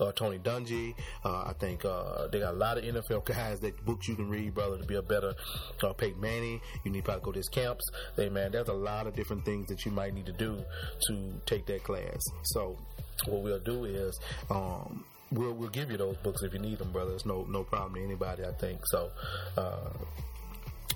uh, 0.00 0.12
Tony 0.12 0.38
Dungy. 0.38 0.94
Uh, 1.24 1.44
I 1.46 1.52
think 1.58 1.84
uh, 1.84 2.28
they 2.28 2.40
got 2.40 2.54
a 2.54 2.56
lot 2.56 2.78
of 2.78 2.84
NFL 2.84 3.24
guys 3.24 3.60
that 3.60 3.84
books 3.84 4.08
you 4.08 4.16
can 4.16 4.28
read, 4.28 4.54
brother, 4.54 4.78
to 4.78 4.84
be 4.84 4.96
a 4.96 5.02
better 5.02 5.34
uh, 5.82 5.92
Peyton 5.92 6.20
Manning. 6.20 6.60
You 6.84 6.90
need 6.90 7.00
to 7.00 7.04
probably 7.04 7.24
go 7.24 7.32
to 7.32 7.38
his 7.38 7.48
camps. 7.48 7.84
Hey, 8.16 8.28
man, 8.28 8.52
there's 8.52 8.68
a 8.68 8.72
lot 8.72 9.06
of 9.06 9.14
different 9.14 9.44
things 9.44 9.66
that 9.68 9.84
you 9.84 9.92
might 9.92 10.14
need 10.14 10.26
to 10.26 10.32
do 10.32 10.62
to 11.08 11.32
take 11.46 11.66
that 11.66 11.84
class. 11.84 12.22
So, 12.44 12.76
what 13.26 13.42
we'll 13.42 13.58
do 13.60 13.84
is 13.84 14.18
um, 14.50 15.04
we'll 15.30 15.52
we'll 15.52 15.68
give 15.68 15.90
you 15.90 15.96
those 15.96 16.16
books 16.18 16.42
if 16.42 16.52
you 16.52 16.58
need 16.58 16.78
them, 16.78 16.92
brother. 16.92 17.12
It's 17.14 17.26
no 17.26 17.44
no 17.48 17.64
problem 17.64 17.94
to 17.94 18.04
anybody. 18.04 18.44
I 18.44 18.52
think 18.52 18.80
so. 18.86 19.10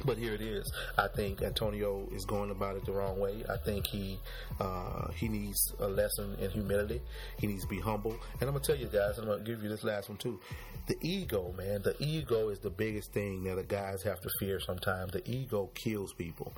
But 0.05 0.19
here 0.19 0.35
it 0.35 0.41
is. 0.41 0.71
I 0.99 1.09
think 1.09 1.43
Antonio 1.43 2.09
is 2.13 2.25
going 2.25 2.51
about 2.51 2.77
it 2.77 2.85
the 2.85 2.93
wrong 2.93 3.19
way. 3.19 3.45
I 3.49 3.57
think 3.57 3.87
he 3.87 4.19
uh, 4.61 5.09
he 5.13 5.29
needs 5.29 5.73
a 5.79 5.89
lesson 5.89 6.37
in 6.41 6.51
humility. 6.51 7.01
He 7.39 7.47
needs 7.47 7.63
to 7.63 7.69
be 7.69 7.81
humble. 7.81 8.13
And 8.41 8.43
I'm 8.43 8.55
gonna 8.55 8.61
tell 8.61 8.77
you 8.77 8.87
guys, 8.87 9.19
I'm 9.19 9.27
gonna 9.27 9.43
give 9.43 9.63
you 9.63 9.69
this 9.69 9.85
last 9.85 10.09
one 10.09 10.19
too. 10.19 10.41
The 10.87 10.97
ego, 11.01 11.55
man. 11.57 11.83
The 11.83 11.97
ego 11.99 12.51
is 12.51 12.59
the 12.59 12.71
biggest 12.71 13.13
thing 13.13 13.45
that 13.45 13.57
the 13.57 13.63
guys 13.63 14.03
have 14.03 14.21
to 14.21 14.29
fear. 14.39 14.61
Sometimes 14.61 15.13
the 15.13 15.23
ego 15.31 15.71
kills 15.75 16.13
people. 16.13 16.53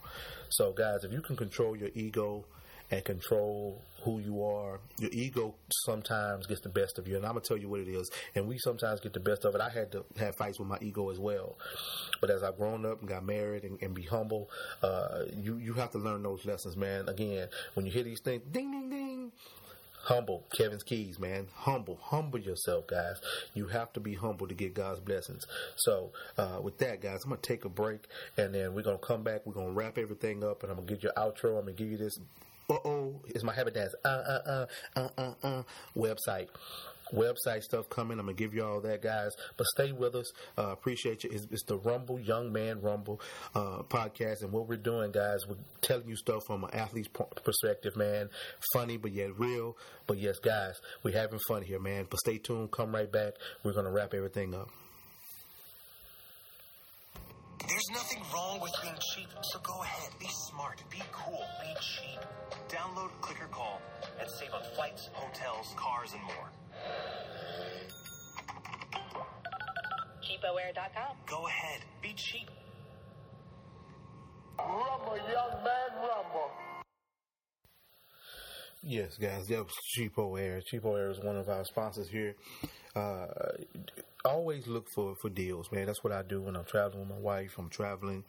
So, 0.49 0.73
guys, 0.73 1.05
if 1.05 1.13
you 1.13 1.21
can 1.21 1.37
control 1.37 1.77
your 1.77 1.91
ego 1.95 2.45
and 2.91 3.05
control 3.05 3.83
who 4.05 4.21
you 4.21 4.43
are. 4.43 4.81
Your 4.99 5.11
ego 5.13 5.55
sometimes 5.85 6.47
gets 6.47 6.61
the 6.61 6.69
best 6.69 6.99
of 6.99 7.09
you, 7.09 7.17
and 7.17 7.27
I'm 7.27 7.33
gonna 7.33 7.41
tell 7.41 7.57
you 7.57 7.69
what 7.69 7.81
it 7.81 7.89
is. 7.89 8.11
And 8.35 8.47
we 8.47 8.59
sometimes 8.59 9.01
get 9.01 9.13
the 9.13 9.21
best 9.21 9.45
of 9.45 9.55
it. 9.55 9.61
I 9.61 9.69
had 9.69 9.91
to 9.93 10.05
have 10.19 10.37
fights 10.37 10.59
with 10.59 10.69
my 10.69 10.79
ego 10.81 11.11
as 11.11 11.19
well, 11.19 11.59
but 12.21 12.31
as 12.31 12.43
I've 12.43 12.57
grown 12.57 12.87
up 12.87 13.01
and 13.01 13.09
got 13.09 13.25
married 13.25 13.65
and, 13.65 13.81
and 13.83 13.95
be 13.95 14.03
humble, 14.03 14.49
uh, 14.83 15.25
you 15.37 15.57
you 15.57 15.75
have 15.75 15.91
to 15.93 15.99
learn 15.99 16.23
those 16.23 16.45
lessons, 16.45 16.77
man. 16.77 17.09
Again, 17.09 17.49
when 17.75 17.85
you 17.85 17.93
hear 17.93 18.05
these 18.05 18.21
things, 18.21 18.43
ding 18.51 18.71
ding 18.71 18.91
ding. 18.91 19.33
Humble, 20.05 20.47
Kevin's 20.57 20.85
keys, 20.85 21.19
man. 21.19 21.49
Humble, 21.53 21.99
humble 22.01 22.39
yourself, 22.39 22.87
guys. 22.87 23.17
You 23.55 23.67
have 23.67 23.93
to 23.95 23.99
be 23.99 24.15
humble 24.15 24.47
to 24.47 24.55
get 24.55 24.73
God's 24.73 25.01
blessings. 25.01 25.45
So, 25.75 26.13
uh, 26.39 26.61
with 26.63 26.79
that, 26.79 27.01
guys, 27.01 27.25
I'm 27.25 27.31
gonna 27.31 27.43
take 27.43 27.65
a 27.65 27.69
break, 27.69 28.07
and 28.37 28.55
then 28.55 28.73
we're 28.73 28.83
gonna 28.83 28.99
come 28.99 29.25
back. 29.25 29.45
We're 29.45 29.55
gonna 29.55 29.73
wrap 29.73 29.99
everything 29.99 30.45
up, 30.45 30.63
and 30.63 30.71
I'm 30.71 30.79
gonna 30.79 30.87
get 30.87 31.03
your 31.03 31.13
outro. 31.15 31.59
I'm 31.59 31.63
gonna 31.63 31.73
give 31.73 31.91
you 31.91 31.97
this 31.97 32.21
uh 32.69 32.79
oh, 32.85 33.21
it's 33.29 33.45
my 33.45 33.55
habit. 33.55 33.77
Uh 33.77 34.09
uh 34.09 34.41
uh 34.47 34.67
uh 34.97 35.09
uh 35.19 35.33
uh. 35.43 35.63
Website. 35.97 36.49
Website 37.15 37.63
stuff 37.63 37.89
coming. 37.89 38.19
I'm 38.19 38.27
gonna 38.27 38.37
give 38.37 38.53
you 38.53 38.65
all 38.65 38.81
that, 38.81 39.01
guys. 39.01 39.31
But 39.57 39.67
stay 39.69 39.93
with 39.93 40.17
us. 40.17 40.33
Uh, 40.59 40.73
appreciate 40.73 41.23
you. 41.23 41.31
It's, 41.33 41.47
it's, 41.53 41.63
the 41.63 41.77
Rumble 41.77 42.19
Young 42.19 42.53
Man 42.53 42.81
Rumble 42.81 43.21
uh, 43.55 43.83
podcast, 43.89 44.43
and 44.43 44.51
what 44.51 44.69
we're 44.69 44.77
doing, 44.77 45.13
guys, 45.13 45.47
we're 45.49 45.55
telling 45.83 46.09
you 46.09 46.17
stuff 46.17 46.43
from 46.47 46.65
an 46.65 46.71
athlete's 46.73 47.09
perspective, 47.45 47.97
man. 47.97 48.29
Funny, 48.73 48.97
but 48.97 49.13
yet 49.13 49.39
real. 49.39 49.77
But 50.09 50.19
yes, 50.19 50.41
guys, 50.41 50.75
we're 51.05 51.17
having 51.17 51.39
fun 51.47 51.63
here, 51.63 51.79
man. 51.79 52.09
But 52.11 52.19
stay 52.19 52.39
tuned. 52.39 52.73
Come 52.73 52.93
right 52.93 53.11
back. 53.11 53.35
We're 53.63 53.75
gonna 53.75 53.93
wrap 53.93 54.13
everything 54.13 54.53
up. 54.55 54.71
There's 57.65 57.89
nothing 57.93 58.23
wrong 58.33 58.61
with 58.61 58.73
being 58.83 58.95
cheap, 59.15 59.29
so 59.43 59.59
go 59.61 59.83
ahead. 59.83 60.11
Be 60.21 60.29
smart, 60.49 60.83
be 60.91 61.03
cool, 61.13 61.43
be 61.63 61.73
cheap. 61.81 62.21
Download 62.69 63.11
Click 63.21 63.43
or 63.43 63.49
Call 63.49 63.81
and 64.21 64.29
save 64.31 64.53
on 64.53 64.63
flights, 64.75 65.09
hotels, 65.13 65.75
cars, 65.77 66.13
and 66.13 66.23
more. 66.23 66.51
CheapOair.com. 70.23 71.17
Go 71.27 71.47
ahead, 71.47 71.81
be 72.03 72.13
cheap. 72.15 72.51
Rumble, 74.59 75.17
young 75.17 75.63
man, 75.65 75.91
rumble. 76.01 76.51
Yes, 78.89 79.17
guys, 79.17 79.49
that 79.49 79.65
was 79.65 79.75
Cheapo 79.99 80.41
Air. 80.41 80.63
Cheapo 80.73 80.97
Air 80.97 81.11
is 81.11 81.19
one 81.19 81.37
of 81.37 81.49
our 81.49 81.65
sponsors 81.65 82.09
here. 82.09 82.37
Uh, 82.95 83.27
always 84.25 84.69
look 84.69 84.87
for, 84.95 85.17
for 85.21 85.29
deals, 85.29 85.73
man. 85.73 85.87
That's 85.87 86.05
what 86.05 86.13
I 86.13 86.23
do 86.23 86.41
when 86.41 86.55
I'm 86.55 86.67
traveling 86.67 87.01
with 87.01 87.09
my 87.09 87.19
wife. 87.19 87.51
I'm 87.59 87.69
traveling. 87.69 88.23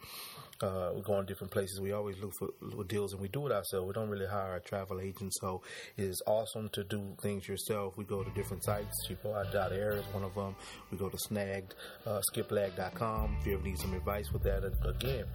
Uh, 0.59 0.93
we're 0.95 1.03
going 1.03 1.27
different 1.27 1.51
places. 1.51 1.79
We 1.79 1.91
always 1.91 2.17
look 2.17 2.31
for, 2.39 2.47
for, 2.71 2.83
deals, 2.85 3.13
and 3.13 3.21
we 3.21 3.27
do 3.27 3.45
it 3.45 3.51
ourselves. 3.51 3.85
We 3.85 3.93
don't 3.93 4.09
really 4.09 4.25
hire 4.25 4.55
a 4.55 4.59
travel 4.59 4.99
agent, 4.99 5.31
so 5.35 5.61
it 5.95 6.05
is 6.05 6.19
awesome 6.25 6.69
to 6.69 6.83
do 6.83 7.15
things 7.21 7.47
yourself. 7.47 7.95
We 7.95 8.05
go 8.05 8.23
to 8.23 8.31
different 8.31 8.63
sites. 8.63 9.07
Cheapo.air 9.07 9.91
is 9.91 10.05
one 10.11 10.23
of 10.23 10.33
them. 10.33 10.55
We 10.89 10.97
go 10.97 11.07
to 11.07 11.17
snagged, 11.19 11.75
uh, 12.07 12.19
skiplag.com 12.33 13.37
if 13.41 13.45
you 13.45 13.53
ever 13.53 13.63
need 13.63 13.77
some 13.77 13.93
advice 13.93 14.31
with 14.33 14.41
that. 14.41 14.63
Again, 14.83 15.25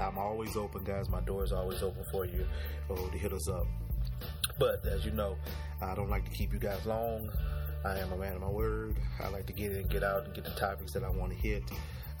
I'm 0.00 0.18
always 0.18 0.56
open, 0.56 0.82
guys. 0.82 1.08
My 1.08 1.20
door 1.20 1.44
is 1.44 1.52
always 1.52 1.80
open 1.80 2.02
for 2.10 2.24
you 2.24 2.44
oh, 2.90 3.08
to 3.08 3.18
hit 3.18 3.32
us 3.32 3.48
up. 3.48 3.68
But 4.58 4.84
as 4.86 5.04
you 5.04 5.10
know, 5.10 5.36
I 5.82 5.94
don't 5.94 6.10
like 6.10 6.24
to 6.24 6.30
keep 6.30 6.52
you 6.52 6.58
guys 6.58 6.84
long. 6.86 7.30
I 7.84 7.98
am 7.98 8.12
a 8.12 8.16
man 8.16 8.34
of 8.34 8.40
my 8.40 8.48
word. 8.48 8.96
I 9.22 9.28
like 9.28 9.46
to 9.46 9.52
get 9.52 9.72
in, 9.72 9.86
get 9.88 10.02
out, 10.02 10.24
and 10.24 10.34
get 10.34 10.44
the 10.44 10.52
topics 10.52 10.92
that 10.92 11.04
I 11.04 11.10
want 11.10 11.32
to 11.32 11.38
hit. 11.38 11.62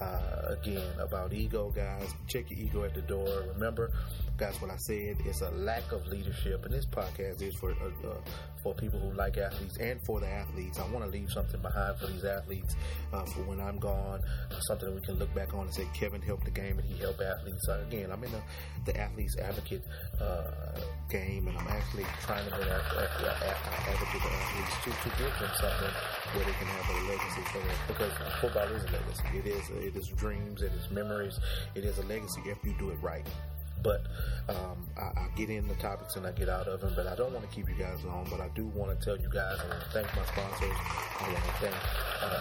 Uh, 0.00 0.56
again, 0.60 0.82
about 0.98 1.32
ego, 1.32 1.70
guys. 1.70 2.12
Check 2.26 2.50
your 2.50 2.58
ego 2.58 2.82
at 2.82 2.94
the 2.94 3.02
door. 3.02 3.28
Remember, 3.54 3.92
guys, 4.36 4.60
what 4.60 4.70
I 4.70 4.76
said 4.76 5.18
is 5.24 5.40
a 5.40 5.50
lack 5.52 5.92
of 5.92 6.04
leadership, 6.08 6.64
and 6.64 6.74
this 6.74 6.86
podcast 6.86 7.40
is 7.40 7.54
for 7.60 7.70
uh, 7.70 8.08
uh, 8.08 8.16
for 8.62 8.74
people 8.74 8.98
who 8.98 9.12
like 9.12 9.36
athletes 9.38 9.76
and 9.78 10.00
for 10.04 10.18
the 10.18 10.26
athletes. 10.26 10.80
I 10.80 10.88
want 10.88 11.04
to 11.04 11.10
leave 11.10 11.30
something 11.30 11.60
behind 11.60 11.98
for 11.98 12.08
these 12.08 12.24
athletes 12.24 12.74
uh, 13.12 13.24
for 13.26 13.42
when 13.42 13.60
I'm 13.60 13.78
gone, 13.78 14.20
something 14.66 14.88
that 14.88 14.94
we 14.94 15.00
can 15.02 15.18
look 15.18 15.32
back 15.34 15.54
on 15.54 15.66
and 15.66 15.74
say 15.74 15.86
Kevin 15.94 16.22
helped 16.22 16.44
the 16.44 16.50
game 16.50 16.78
and 16.78 16.88
he 16.88 16.98
helped 16.98 17.20
athletes. 17.20 17.68
again, 17.68 18.10
I'm 18.10 18.24
in 18.24 18.32
the, 18.32 18.42
the 18.86 18.98
athletes 18.98 19.36
advocate 19.38 19.82
uh, 20.20 20.50
game, 21.08 21.46
and 21.46 21.56
I'm 21.56 21.68
actually 21.68 22.06
trying 22.22 22.44
to 22.50 22.56
be 22.56 22.62
an 22.62 22.68
advocate 22.70 24.20
for 24.20 24.32
athletes 24.32 24.76
to, 24.84 24.90
to 24.90 25.16
give 25.22 25.32
them 25.38 25.50
something 25.60 25.94
where 26.34 26.44
they 26.44 26.56
can 26.58 26.66
have 26.66 26.88
a 26.90 26.96
legacy 27.06 27.42
for 27.52 27.58
them 27.58 27.76
because 27.86 28.12
football 28.40 28.68
is 28.74 28.82
a 28.82 28.90
legacy. 28.90 29.38
It 29.38 29.46
is 29.46 29.83
it 29.84 29.96
is 29.96 30.08
dreams, 30.08 30.62
it 30.62 30.72
is 30.72 30.90
memories, 30.90 31.38
it 31.74 31.84
is 31.84 31.98
a 31.98 32.02
legacy 32.02 32.40
if 32.46 32.58
you 32.64 32.74
do 32.78 32.90
it 32.90 32.98
right. 33.02 33.26
But 33.82 34.06
um, 34.48 34.88
I, 34.96 35.20
I, 35.20 35.28
get 35.36 35.50
in 35.50 35.68
the 35.68 35.74
topics 35.74 36.16
and 36.16 36.26
I 36.26 36.32
get 36.32 36.48
out 36.48 36.66
of 36.66 36.80
them. 36.80 36.94
But 36.96 37.06
I 37.06 37.14
don't 37.14 37.32
want 37.32 37.48
to 37.48 37.54
keep 37.54 37.68
you 37.68 37.74
guys 37.74 38.02
long. 38.02 38.26
But 38.30 38.40
I 38.40 38.48
do 38.54 38.64
want 38.68 38.98
to 38.98 39.04
tell 39.04 39.16
you 39.18 39.28
guys. 39.28 39.58
I 39.60 39.68
want 39.68 39.82
to 39.82 39.90
thank 39.90 40.06
my 40.16 40.24
sponsors. 40.24 40.76
I 41.20 41.32
want 41.32 41.44
to 41.44 41.52
thank 41.60 41.74
uh, 42.22 42.40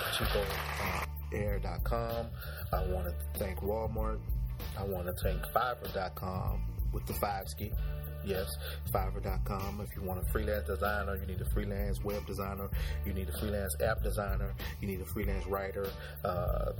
CheapoAir.com. 1.31 2.27
I 2.71 2.85
want 2.85 3.07
to 3.07 3.13
thank 3.37 3.59
Walmart. 3.59 4.19
I 4.79 4.83
want 4.85 5.07
to 5.07 5.13
thank 5.13 5.41
Fiverr.com 5.47 6.63
with 6.93 7.05
the 7.07 7.13
five. 7.13 7.47
Yes, 8.25 8.47
Fiverr.com. 8.91 9.81
If 9.81 9.95
you 9.95 10.01
want 10.01 10.25
a 10.25 10.31
freelance 10.31 10.67
designer, 10.67 11.15
you 11.15 11.25
need 11.25 11.41
a 11.41 11.49
freelance 11.51 12.03
web 12.03 12.25
designer, 12.25 12.69
you 13.05 13.13
need 13.13 13.29
a 13.29 13.37
freelance 13.39 13.75
app 13.81 14.01
designer, 14.03 14.53
you 14.81 14.87
need 14.87 15.01
a 15.01 15.05
freelance 15.05 15.45
writer, 15.45 15.89
uh, 16.23 16.27
uh, 16.27 16.73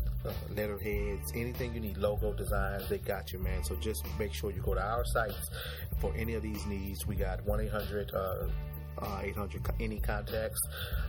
letterheads, 0.56 1.32
anything 1.36 1.73
you 1.73 1.82
need, 1.82 1.97
logo 1.97 2.34
designs, 2.34 2.88
they 2.89 2.97
got 2.99 3.32
you, 3.34 3.39
man. 3.39 3.63
So 3.63 3.75
just 3.75 4.06
make 4.17 4.34
sure 4.34 4.51
you 4.51 4.62
go 4.62 4.73
to 4.73 4.82
our 4.82 5.03
sites 5.06 5.49
for 5.99 6.13
any 6.15 6.34
of 6.36 6.43
these 6.43 6.65
needs. 6.65 7.06
We 7.06 7.15
got 7.15 7.43
1 7.45 7.60
800 7.60 8.12
uh, 8.13 9.21
800 9.21 9.62
any 9.79 9.99
contacts. 9.99 10.60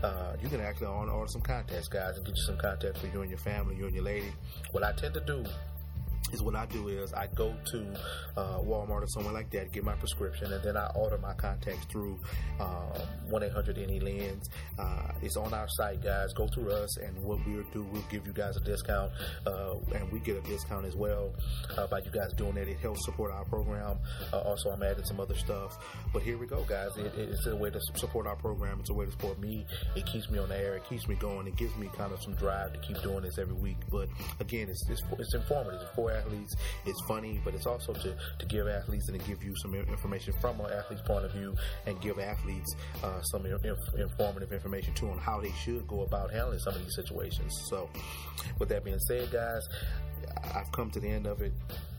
Uh, 0.03 0.37
you 0.43 0.49
can 0.49 0.61
actually 0.61 0.87
order 0.87 1.29
some 1.29 1.43
contacts, 1.43 1.89
guys, 1.89 2.17
and 2.17 2.27
get 2.27 2.37
you 2.37 2.43
some 2.43 2.57
contacts 2.57 3.01
for 3.01 3.07
you 3.09 3.21
and 3.21 3.31
your 3.31 3.39
family, 3.39 3.77
you 3.77 3.87
and 3.87 3.95
your 3.95 4.05
lady. 4.05 4.33
What 4.73 4.83
I 4.83 4.93
tend 4.93 5.15
to 5.15 5.21
do 5.21 5.45
is 6.35 6.43
what 6.43 6.55
I 6.55 6.67
do 6.67 6.89
is 6.89 7.13
I 7.13 7.29
go 7.35 7.55
to 7.73 7.95
uh, 8.37 8.59
Walmart 8.59 9.03
or 9.03 9.07
somewhere 9.07 9.33
like 9.33 9.51
that, 9.51 9.73
get 9.73 9.85
my 9.85 9.95
prescription, 9.95 10.53
and 10.53 10.63
then 10.63 10.77
I 10.77 10.87
order 10.95 11.19
my 11.19 11.35
contacts 11.35 11.87
through 11.87 12.19
um, 12.61 12.93
one 13.29 13.43
eight 13.43 13.53
hundred 13.53 13.79
any 13.79 14.01
lens. 14.01 14.49
Uh, 14.79 15.13
it's 15.23 15.37
on 15.37 15.55
our 15.55 15.69
site, 15.69 16.03
guys. 16.03 16.33
Go 16.35 16.47
through 16.49 16.71
us, 16.71 16.97
and 16.99 17.17
what 17.23 17.39
we'll 17.47 17.65
do, 17.73 17.87
we'll 17.93 18.05
give 18.11 18.27
you 18.27 18.33
guys 18.33 18.57
a 18.57 18.61
discount, 18.61 19.13
uh, 19.47 19.77
and 19.95 20.11
we 20.13 20.19
get 20.21 20.37
a 20.37 20.41
discount 20.43 20.85
as 20.85 20.97
well 20.97 21.33
uh, 21.79 21.87
by 21.87 21.99
you 21.99 22.11
guys 22.11 22.33
doing 22.35 22.55
that. 22.57 22.69
It 22.69 22.79
helps 22.79 23.05
support 23.05 23.33
our 23.33 23.45
program. 23.45 23.99
Uh, 24.33 24.41
also, 24.41 24.71
I'm 24.71 24.83
adding 24.83 25.05
some 25.05 25.21
other 25.21 25.37
stuff, 25.37 25.79
but 26.13 26.23
here 26.23 26.37
we 26.37 26.47
go, 26.47 26.65
guys. 26.69 26.91
It, 26.97 27.13
it's 27.17 27.47
a 27.47 27.57
way 27.57 27.71
to 27.71 27.81
support 27.95 28.27
our 28.27 28.37
program. 28.37 28.81
It's 28.81 28.91
a 28.91 28.95
way 28.95 29.07
to 29.07 29.13
support 29.13 29.39
me. 29.39 29.65
It 29.95 30.07
keeps 30.07 30.29
me 30.31 30.39
on 30.39 30.49
the 30.49 30.59
air. 30.59 30.77
It 30.77 30.85
keeps 30.89 31.07
me 31.07 31.15
going. 31.15 31.47
It 31.47 31.57
gives 31.57 31.77
me 31.77 31.89
kind 31.97 32.13
of 32.13 32.23
some 32.23 32.35
drive 32.35 32.73
to 32.73 32.79
keep 32.81 33.01
doing 33.03 33.23
this 33.23 33.39
every 33.39 33.55
week. 33.55 33.77
But 33.91 34.09
again, 34.41 34.69
it's 34.69 34.85
it's, 34.89 35.03
it's 35.19 35.35
informative. 35.35 35.81
It's 35.83 35.95
for 35.95 36.11
athletes. 36.25 36.57
It's 36.87 37.01
funny, 37.03 37.41
but 37.45 37.55
it's 37.55 37.67
also 37.67 37.93
to, 37.93 38.17
to 38.39 38.47
give 38.47 38.67
athletes 38.69 39.09
and 39.09 39.21
to 39.21 39.27
give 39.27 39.43
you 39.43 39.55
some 39.57 39.75
information 39.75 40.35
from 40.41 40.61
an 40.61 40.73
athlete's 40.73 41.03
point 41.03 41.25
of 41.25 41.33
view 41.33 41.55
and 41.87 42.01
give 42.01 42.19
athletes 42.19 42.75
uh, 43.03 43.21
some 43.23 43.47
inf- 43.47 43.95
informative 43.99 44.53
information 44.53 44.95
too 44.95 45.09
on 45.09 45.19
how 45.19 45.41
they 45.41 45.53
should 45.53 45.87
go 45.87 46.03
about 46.03 46.31
handling 46.31 46.59
some 46.59 46.75
of 46.75 46.83
these 46.83 46.95
situations. 46.95 47.65
So, 47.69 47.89
with 48.59 48.69
that 48.71 48.85
being 48.85 48.99
said, 49.01 49.31
guys, 49.31 49.63
I've 50.55 50.71
come 50.73 50.91
to 50.93 51.01
the 51.01 51.09
end 51.09 51.27
of 51.27 51.41
it 51.43 51.53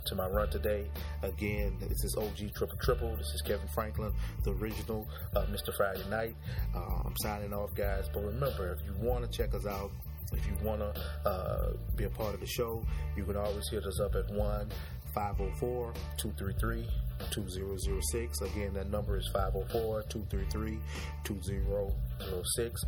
to 0.07 0.15
my 0.15 0.27
run 0.27 0.49
today. 0.49 0.85
Again, 1.23 1.75
this 1.79 2.03
is 2.03 2.15
OG 2.15 2.53
Triple 2.55 2.77
Triple. 2.81 3.15
This 3.15 3.31
is 3.33 3.41
Kevin 3.41 3.67
Franklin, 3.73 4.13
the 4.43 4.51
original 4.51 5.07
uh, 5.35 5.45
Mr. 5.45 5.75
Friday 5.75 6.07
Night. 6.09 6.35
Uh, 6.75 7.01
I'm 7.05 7.15
signing 7.17 7.53
off, 7.53 7.73
guys. 7.73 8.07
But 8.13 8.23
remember, 8.23 8.71
if 8.73 8.85
you 8.85 8.93
want 9.05 9.29
to 9.29 9.37
check 9.37 9.53
us 9.55 9.65
out, 9.65 9.91
if 10.33 10.45
you 10.47 10.53
want 10.63 10.81
to 10.81 11.29
uh, 11.29 11.73
be 11.95 12.05
a 12.05 12.09
part 12.09 12.33
of 12.33 12.39
the 12.39 12.47
show, 12.47 12.83
you 13.15 13.23
can 13.23 13.35
always 13.35 13.67
hit 13.69 13.83
us 13.83 13.99
up 13.99 14.15
at 14.15 14.29
1 14.31 14.71
504 15.13 15.93
233 16.17 16.85
2006. 17.31 18.41
Again, 18.41 18.73
that 18.73 18.89
number 18.89 19.17
is 19.17 19.27
504 19.33 20.03
233 20.09 20.77
2006. 21.23 22.83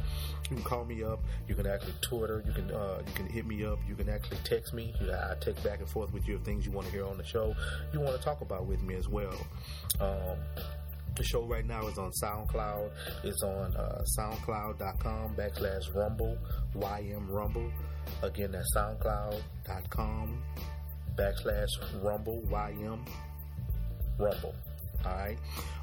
You 0.50 0.56
can 0.56 0.63
call 0.63 0.86
me 0.86 1.04
up. 1.04 1.19
You 1.47 1.56
can 1.56 1.65
actually 1.65 1.93
Twitter. 2.02 2.43
You 2.45 2.52
can 2.52 2.69
uh, 2.71 3.02
you 3.06 3.13
can 3.13 3.28
hit 3.28 3.45
me 3.45 3.65
up. 3.65 3.80
You 3.88 3.95
can 3.95 4.10
actually 4.10 4.38
text 4.43 4.73
me. 4.73 4.93
I 5.02 5.36
text 5.39 5.63
back 5.63 5.80
and 5.80 5.88
forth 5.88 6.12
with 6.13 6.28
you 6.28 6.36
of 6.36 6.43
things 6.43 6.65
you 6.65 6.71
want 6.71 6.88
to 6.88 6.93
hear 6.93 7.06
on 7.06 7.17
the 7.17 7.26
show. 7.26 7.56
You 7.93 8.02
want 8.02 8.17
to 8.17 8.23
talk 8.23 8.41
about 8.41 8.65
with 8.65 8.82
me 8.82 8.95
as 8.95 9.08
well. 9.08 9.36
Um, 10.00 10.38
the 11.18 11.24
show 11.24 11.44
right 11.46 11.66
now 11.66 11.88
is 11.88 11.98
on 11.98 12.12
SoundCloud. 12.24 12.92
It's 13.24 13.42
on 13.44 13.76
uh, 13.76 14.02
SoundCloud.com 14.18 15.36
backslash 15.36 15.94
Rumble 15.96 16.38
YM 16.76 17.30
Rumble. 17.30 17.72
Again, 18.22 18.52
that's 18.52 18.74
SoundCloud.com 18.76 20.44
backslash 21.18 22.04
Rumble 22.04 22.44
YM 22.50 23.08
Rumble. 24.20 24.56
All 25.06 25.12
right. 25.14 25.38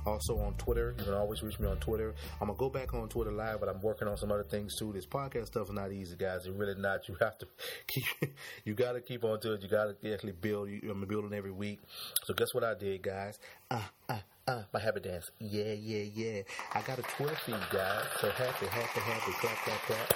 Also 0.06 0.38
on 0.38 0.54
Twitter, 0.54 0.94
you 0.98 1.04
can 1.04 1.14
always 1.14 1.42
reach 1.42 1.58
me 1.58 1.66
on 1.66 1.78
Twitter. 1.78 2.14
I'm 2.40 2.48
gonna 2.48 2.58
go 2.58 2.68
back 2.68 2.92
on 2.92 3.08
Twitter 3.08 3.32
live, 3.32 3.60
but 3.60 3.68
I'm 3.68 3.80
working 3.80 4.06
on 4.06 4.16
some 4.18 4.30
other 4.30 4.44
things 4.44 4.76
too. 4.78 4.92
This 4.92 5.06
podcast 5.06 5.46
stuff 5.46 5.68
is 5.68 5.72
not 5.72 5.92
easy, 5.92 6.16
guys. 6.16 6.40
It's 6.44 6.48
really 6.48 6.74
not. 6.74 7.08
You 7.08 7.16
have 7.20 7.38
to 7.38 7.46
keep. 7.86 8.34
you 8.64 8.74
got 8.74 8.92
to 8.92 9.00
keep 9.00 9.24
on 9.24 9.40
to 9.40 9.54
it. 9.54 9.62
You 9.62 9.68
got 9.68 10.00
to 10.00 10.12
actually 10.12 10.32
build. 10.32 10.68
I'm 10.68 11.06
building 11.06 11.32
every 11.32 11.52
week. 11.52 11.80
So 12.24 12.34
guess 12.34 12.48
what 12.52 12.64
I 12.64 12.74
did, 12.74 13.02
guys? 13.02 13.38
Uh, 13.70 13.80
uh, 14.08 14.18
uh, 14.46 14.62
my 14.72 14.80
habit 14.80 15.04
dance. 15.04 15.30
Yeah, 15.38 15.72
yeah, 15.72 16.04
yeah. 16.14 16.42
I 16.74 16.82
got 16.82 16.98
a 16.98 17.02
Twitter 17.02 17.36
feed, 17.46 17.54
guys. 17.72 18.04
So 18.20 18.28
happy, 18.30 18.66
happy, 18.66 19.00
happy. 19.00 19.32
Clap, 19.32 19.56
clap, 19.64 19.80
clap. 19.82 20.14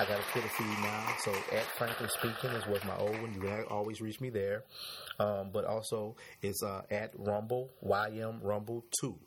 I 0.00 0.04
got 0.04 0.18
a 0.18 0.32
Twitter 0.32 0.48
feed 0.48 0.78
now. 0.82 1.06
So 1.24 1.32
at 1.52 1.64
Frankly 1.78 2.08
Speaking 2.08 2.50
is 2.50 2.66
was 2.66 2.84
my 2.84 2.96
old 2.96 3.20
one. 3.20 3.34
You 3.34 3.40
can 3.40 3.64
always 3.70 4.00
reach 4.00 4.20
me 4.20 4.30
there. 4.30 4.64
Um, 5.18 5.50
but 5.52 5.64
also 5.64 6.16
it's 6.40 6.62
uh, 6.62 6.82
at 6.90 7.12
Rumble 7.16 7.70
YM 7.84 8.40
Rumble 8.42 8.84
Two. 9.00 9.18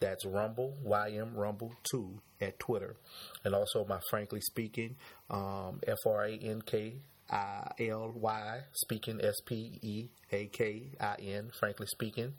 That's 0.00 0.24
Rumble 0.24 0.76
YM 0.86 1.30
Rumble 1.34 1.72
Two 1.84 2.20
at 2.40 2.58
Twitter, 2.58 2.96
and 3.44 3.54
also 3.54 3.84
my 3.88 4.00
Frankly 4.10 4.40
Speaking 4.40 4.96
um, 5.30 5.80
F 5.86 5.98
R 6.06 6.24
A 6.24 6.36
N 6.36 6.62
K 6.62 6.96
I 7.32 7.72
L 7.80 8.12
Y 8.14 8.60
speaking 8.72 9.20
S 9.22 9.40
P 9.40 9.78
E 9.80 10.08
A 10.30 10.46
K 10.46 10.90
I 11.00 11.14
N, 11.20 11.50
frankly 11.58 11.86
speaking. 11.86 12.34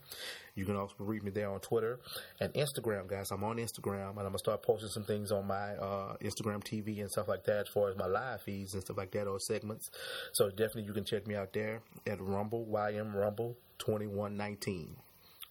You 0.55 0.65
can 0.65 0.75
also 0.75 0.93
read 0.99 1.23
me 1.23 1.31
there 1.31 1.49
on 1.49 1.59
Twitter 1.61 1.99
and 2.39 2.53
Instagram, 2.53 3.07
guys. 3.07 3.31
I'm 3.31 3.43
on 3.43 3.57
Instagram 3.57 4.11
and 4.11 4.19
I'm 4.19 4.25
gonna 4.25 4.37
start 4.37 4.61
posting 4.61 4.89
some 4.89 5.03
things 5.03 5.31
on 5.31 5.47
my 5.47 5.75
uh, 5.75 6.15
Instagram 6.21 6.63
TV 6.63 7.01
and 7.01 7.09
stuff 7.09 7.27
like 7.27 7.43
that 7.45 7.61
as 7.61 7.67
far 7.69 7.89
as 7.89 7.97
my 7.97 8.05
live 8.05 8.41
feeds 8.41 8.75
and 8.75 8.83
stuff 8.83 8.97
like 8.97 9.11
that 9.11 9.27
or 9.27 9.39
segments. 9.39 9.89
So 10.33 10.49
definitely 10.49 10.83
you 10.83 10.93
can 10.93 11.05
check 11.05 11.25
me 11.25 11.35
out 11.35 11.53
there 11.53 11.81
at 12.05 12.21
Rumble 12.21 12.67
YM 12.71 13.15
Rumble 13.15 13.57
2119. 13.79 14.95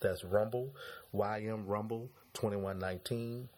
That's 0.01 0.23
Rumble 0.25 0.75
YM 1.13 1.65
Rumble 1.67 2.11
2119. 2.35 3.49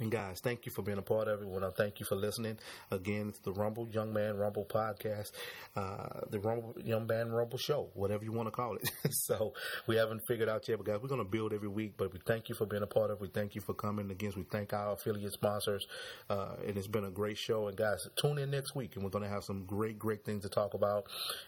And 0.00 0.12
guys, 0.12 0.38
thank 0.40 0.64
you 0.64 0.70
for 0.70 0.82
being 0.82 0.98
a 0.98 1.02
part 1.02 1.26
of 1.26 1.42
it. 1.42 1.48
Want 1.48 1.64
to 1.64 1.72
thank 1.72 1.98
you 1.98 2.06
for 2.06 2.14
listening. 2.14 2.56
Again, 2.92 3.30
it's 3.30 3.40
the 3.40 3.50
Rumble 3.52 3.88
Young 3.90 4.12
Man 4.12 4.36
Rumble 4.36 4.64
podcast, 4.64 5.32
uh, 5.74 6.20
the 6.30 6.38
Rumble 6.38 6.76
Young 6.84 7.08
Man 7.08 7.32
Rumble 7.32 7.58
show, 7.58 7.90
whatever 7.94 8.22
you 8.22 8.30
want 8.30 8.46
to 8.46 8.52
call 8.52 8.76
it. 8.76 8.88
so 9.10 9.54
we 9.88 9.96
haven't 9.96 10.20
figured 10.28 10.48
out 10.48 10.68
yet, 10.68 10.78
but 10.78 10.86
guys, 10.86 10.98
we're 11.02 11.08
going 11.08 11.24
to 11.24 11.28
build 11.28 11.52
every 11.52 11.68
week. 11.68 11.94
But 11.96 12.12
we 12.12 12.20
thank 12.28 12.48
you 12.48 12.54
for 12.54 12.64
being 12.64 12.84
a 12.84 12.86
part 12.86 13.10
of 13.10 13.16
it. 13.16 13.22
We 13.22 13.28
thank 13.28 13.56
you 13.56 13.60
for 13.60 13.74
coming. 13.74 14.08
Again, 14.12 14.32
we 14.36 14.44
thank 14.44 14.72
our 14.72 14.92
affiliate 14.92 15.32
sponsors, 15.32 15.84
uh, 16.30 16.54
and 16.64 16.76
it's 16.76 16.86
been 16.86 17.04
a 17.04 17.10
great 17.10 17.38
show. 17.38 17.66
And 17.66 17.76
guys, 17.76 17.98
tune 18.22 18.38
in 18.38 18.52
next 18.52 18.76
week, 18.76 18.94
and 18.94 19.02
we're 19.02 19.10
going 19.10 19.24
to 19.24 19.30
have 19.30 19.42
some 19.42 19.64
great, 19.64 19.98
great 19.98 20.24
things 20.24 20.44
to 20.44 20.48
talk 20.48 20.74
about. 20.74 21.06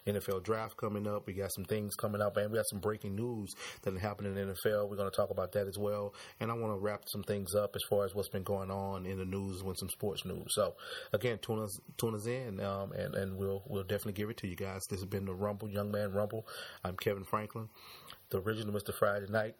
NFL 0.08 0.42
draft 0.42 0.76
coming 0.76 1.06
up. 1.06 1.24
We 1.24 1.34
got 1.34 1.52
some 1.52 1.66
things 1.66 1.94
coming 1.94 2.20
up, 2.20 2.36
and 2.36 2.50
we 2.50 2.58
got 2.58 2.66
some 2.68 2.80
breaking 2.80 3.14
news 3.14 3.54
that 3.82 3.96
happened 3.96 4.26
in 4.26 4.34
the 4.34 4.54
NFL. 4.54 4.88
We're 4.90 4.96
going 4.96 5.10
to 5.10 5.16
talk 5.16 5.30
about 5.30 5.52
that 5.52 5.68
as 5.68 5.78
well. 5.78 6.14
And 6.40 6.50
I 6.50 6.54
want 6.54 6.74
to 6.74 6.80
wrap 6.80 7.02
some 7.06 7.22
things 7.22 7.54
up 7.54 7.76
as 7.76 7.82
far 7.88 8.04
as 8.04 8.12
what's 8.12 8.29
been 8.30 8.42
going 8.42 8.70
on 8.70 9.06
in 9.06 9.18
the 9.18 9.24
news 9.24 9.62
with 9.62 9.78
some 9.78 9.88
sports 9.88 10.24
news. 10.24 10.54
So 10.54 10.74
again, 11.12 11.38
tune 11.40 11.60
us 11.60 11.80
tune 11.98 12.14
us 12.14 12.26
in, 12.26 12.60
um, 12.60 12.92
and 12.92 13.14
and 13.14 13.36
we'll 13.36 13.62
we'll 13.66 13.82
definitely 13.82 14.12
give 14.14 14.30
it 14.30 14.36
to 14.38 14.48
you 14.48 14.56
guys. 14.56 14.86
This 14.86 15.00
has 15.00 15.08
been 15.08 15.26
the 15.26 15.34
Rumble 15.34 15.68
Young 15.68 15.90
Man 15.90 16.12
Rumble. 16.12 16.46
I'm 16.84 16.96
Kevin 16.96 17.24
Franklin, 17.24 17.68
the 18.30 18.40
original 18.40 18.74
Mr. 18.74 18.94
Friday 18.94 19.26
Night, 19.28 19.56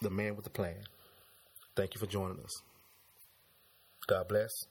the 0.00 0.10
man 0.10 0.36
with 0.36 0.44
the 0.44 0.50
plan. 0.50 0.84
Thank 1.76 1.94
you 1.94 2.00
for 2.00 2.06
joining 2.06 2.40
us. 2.40 2.62
God 4.06 4.28
bless. 4.28 4.66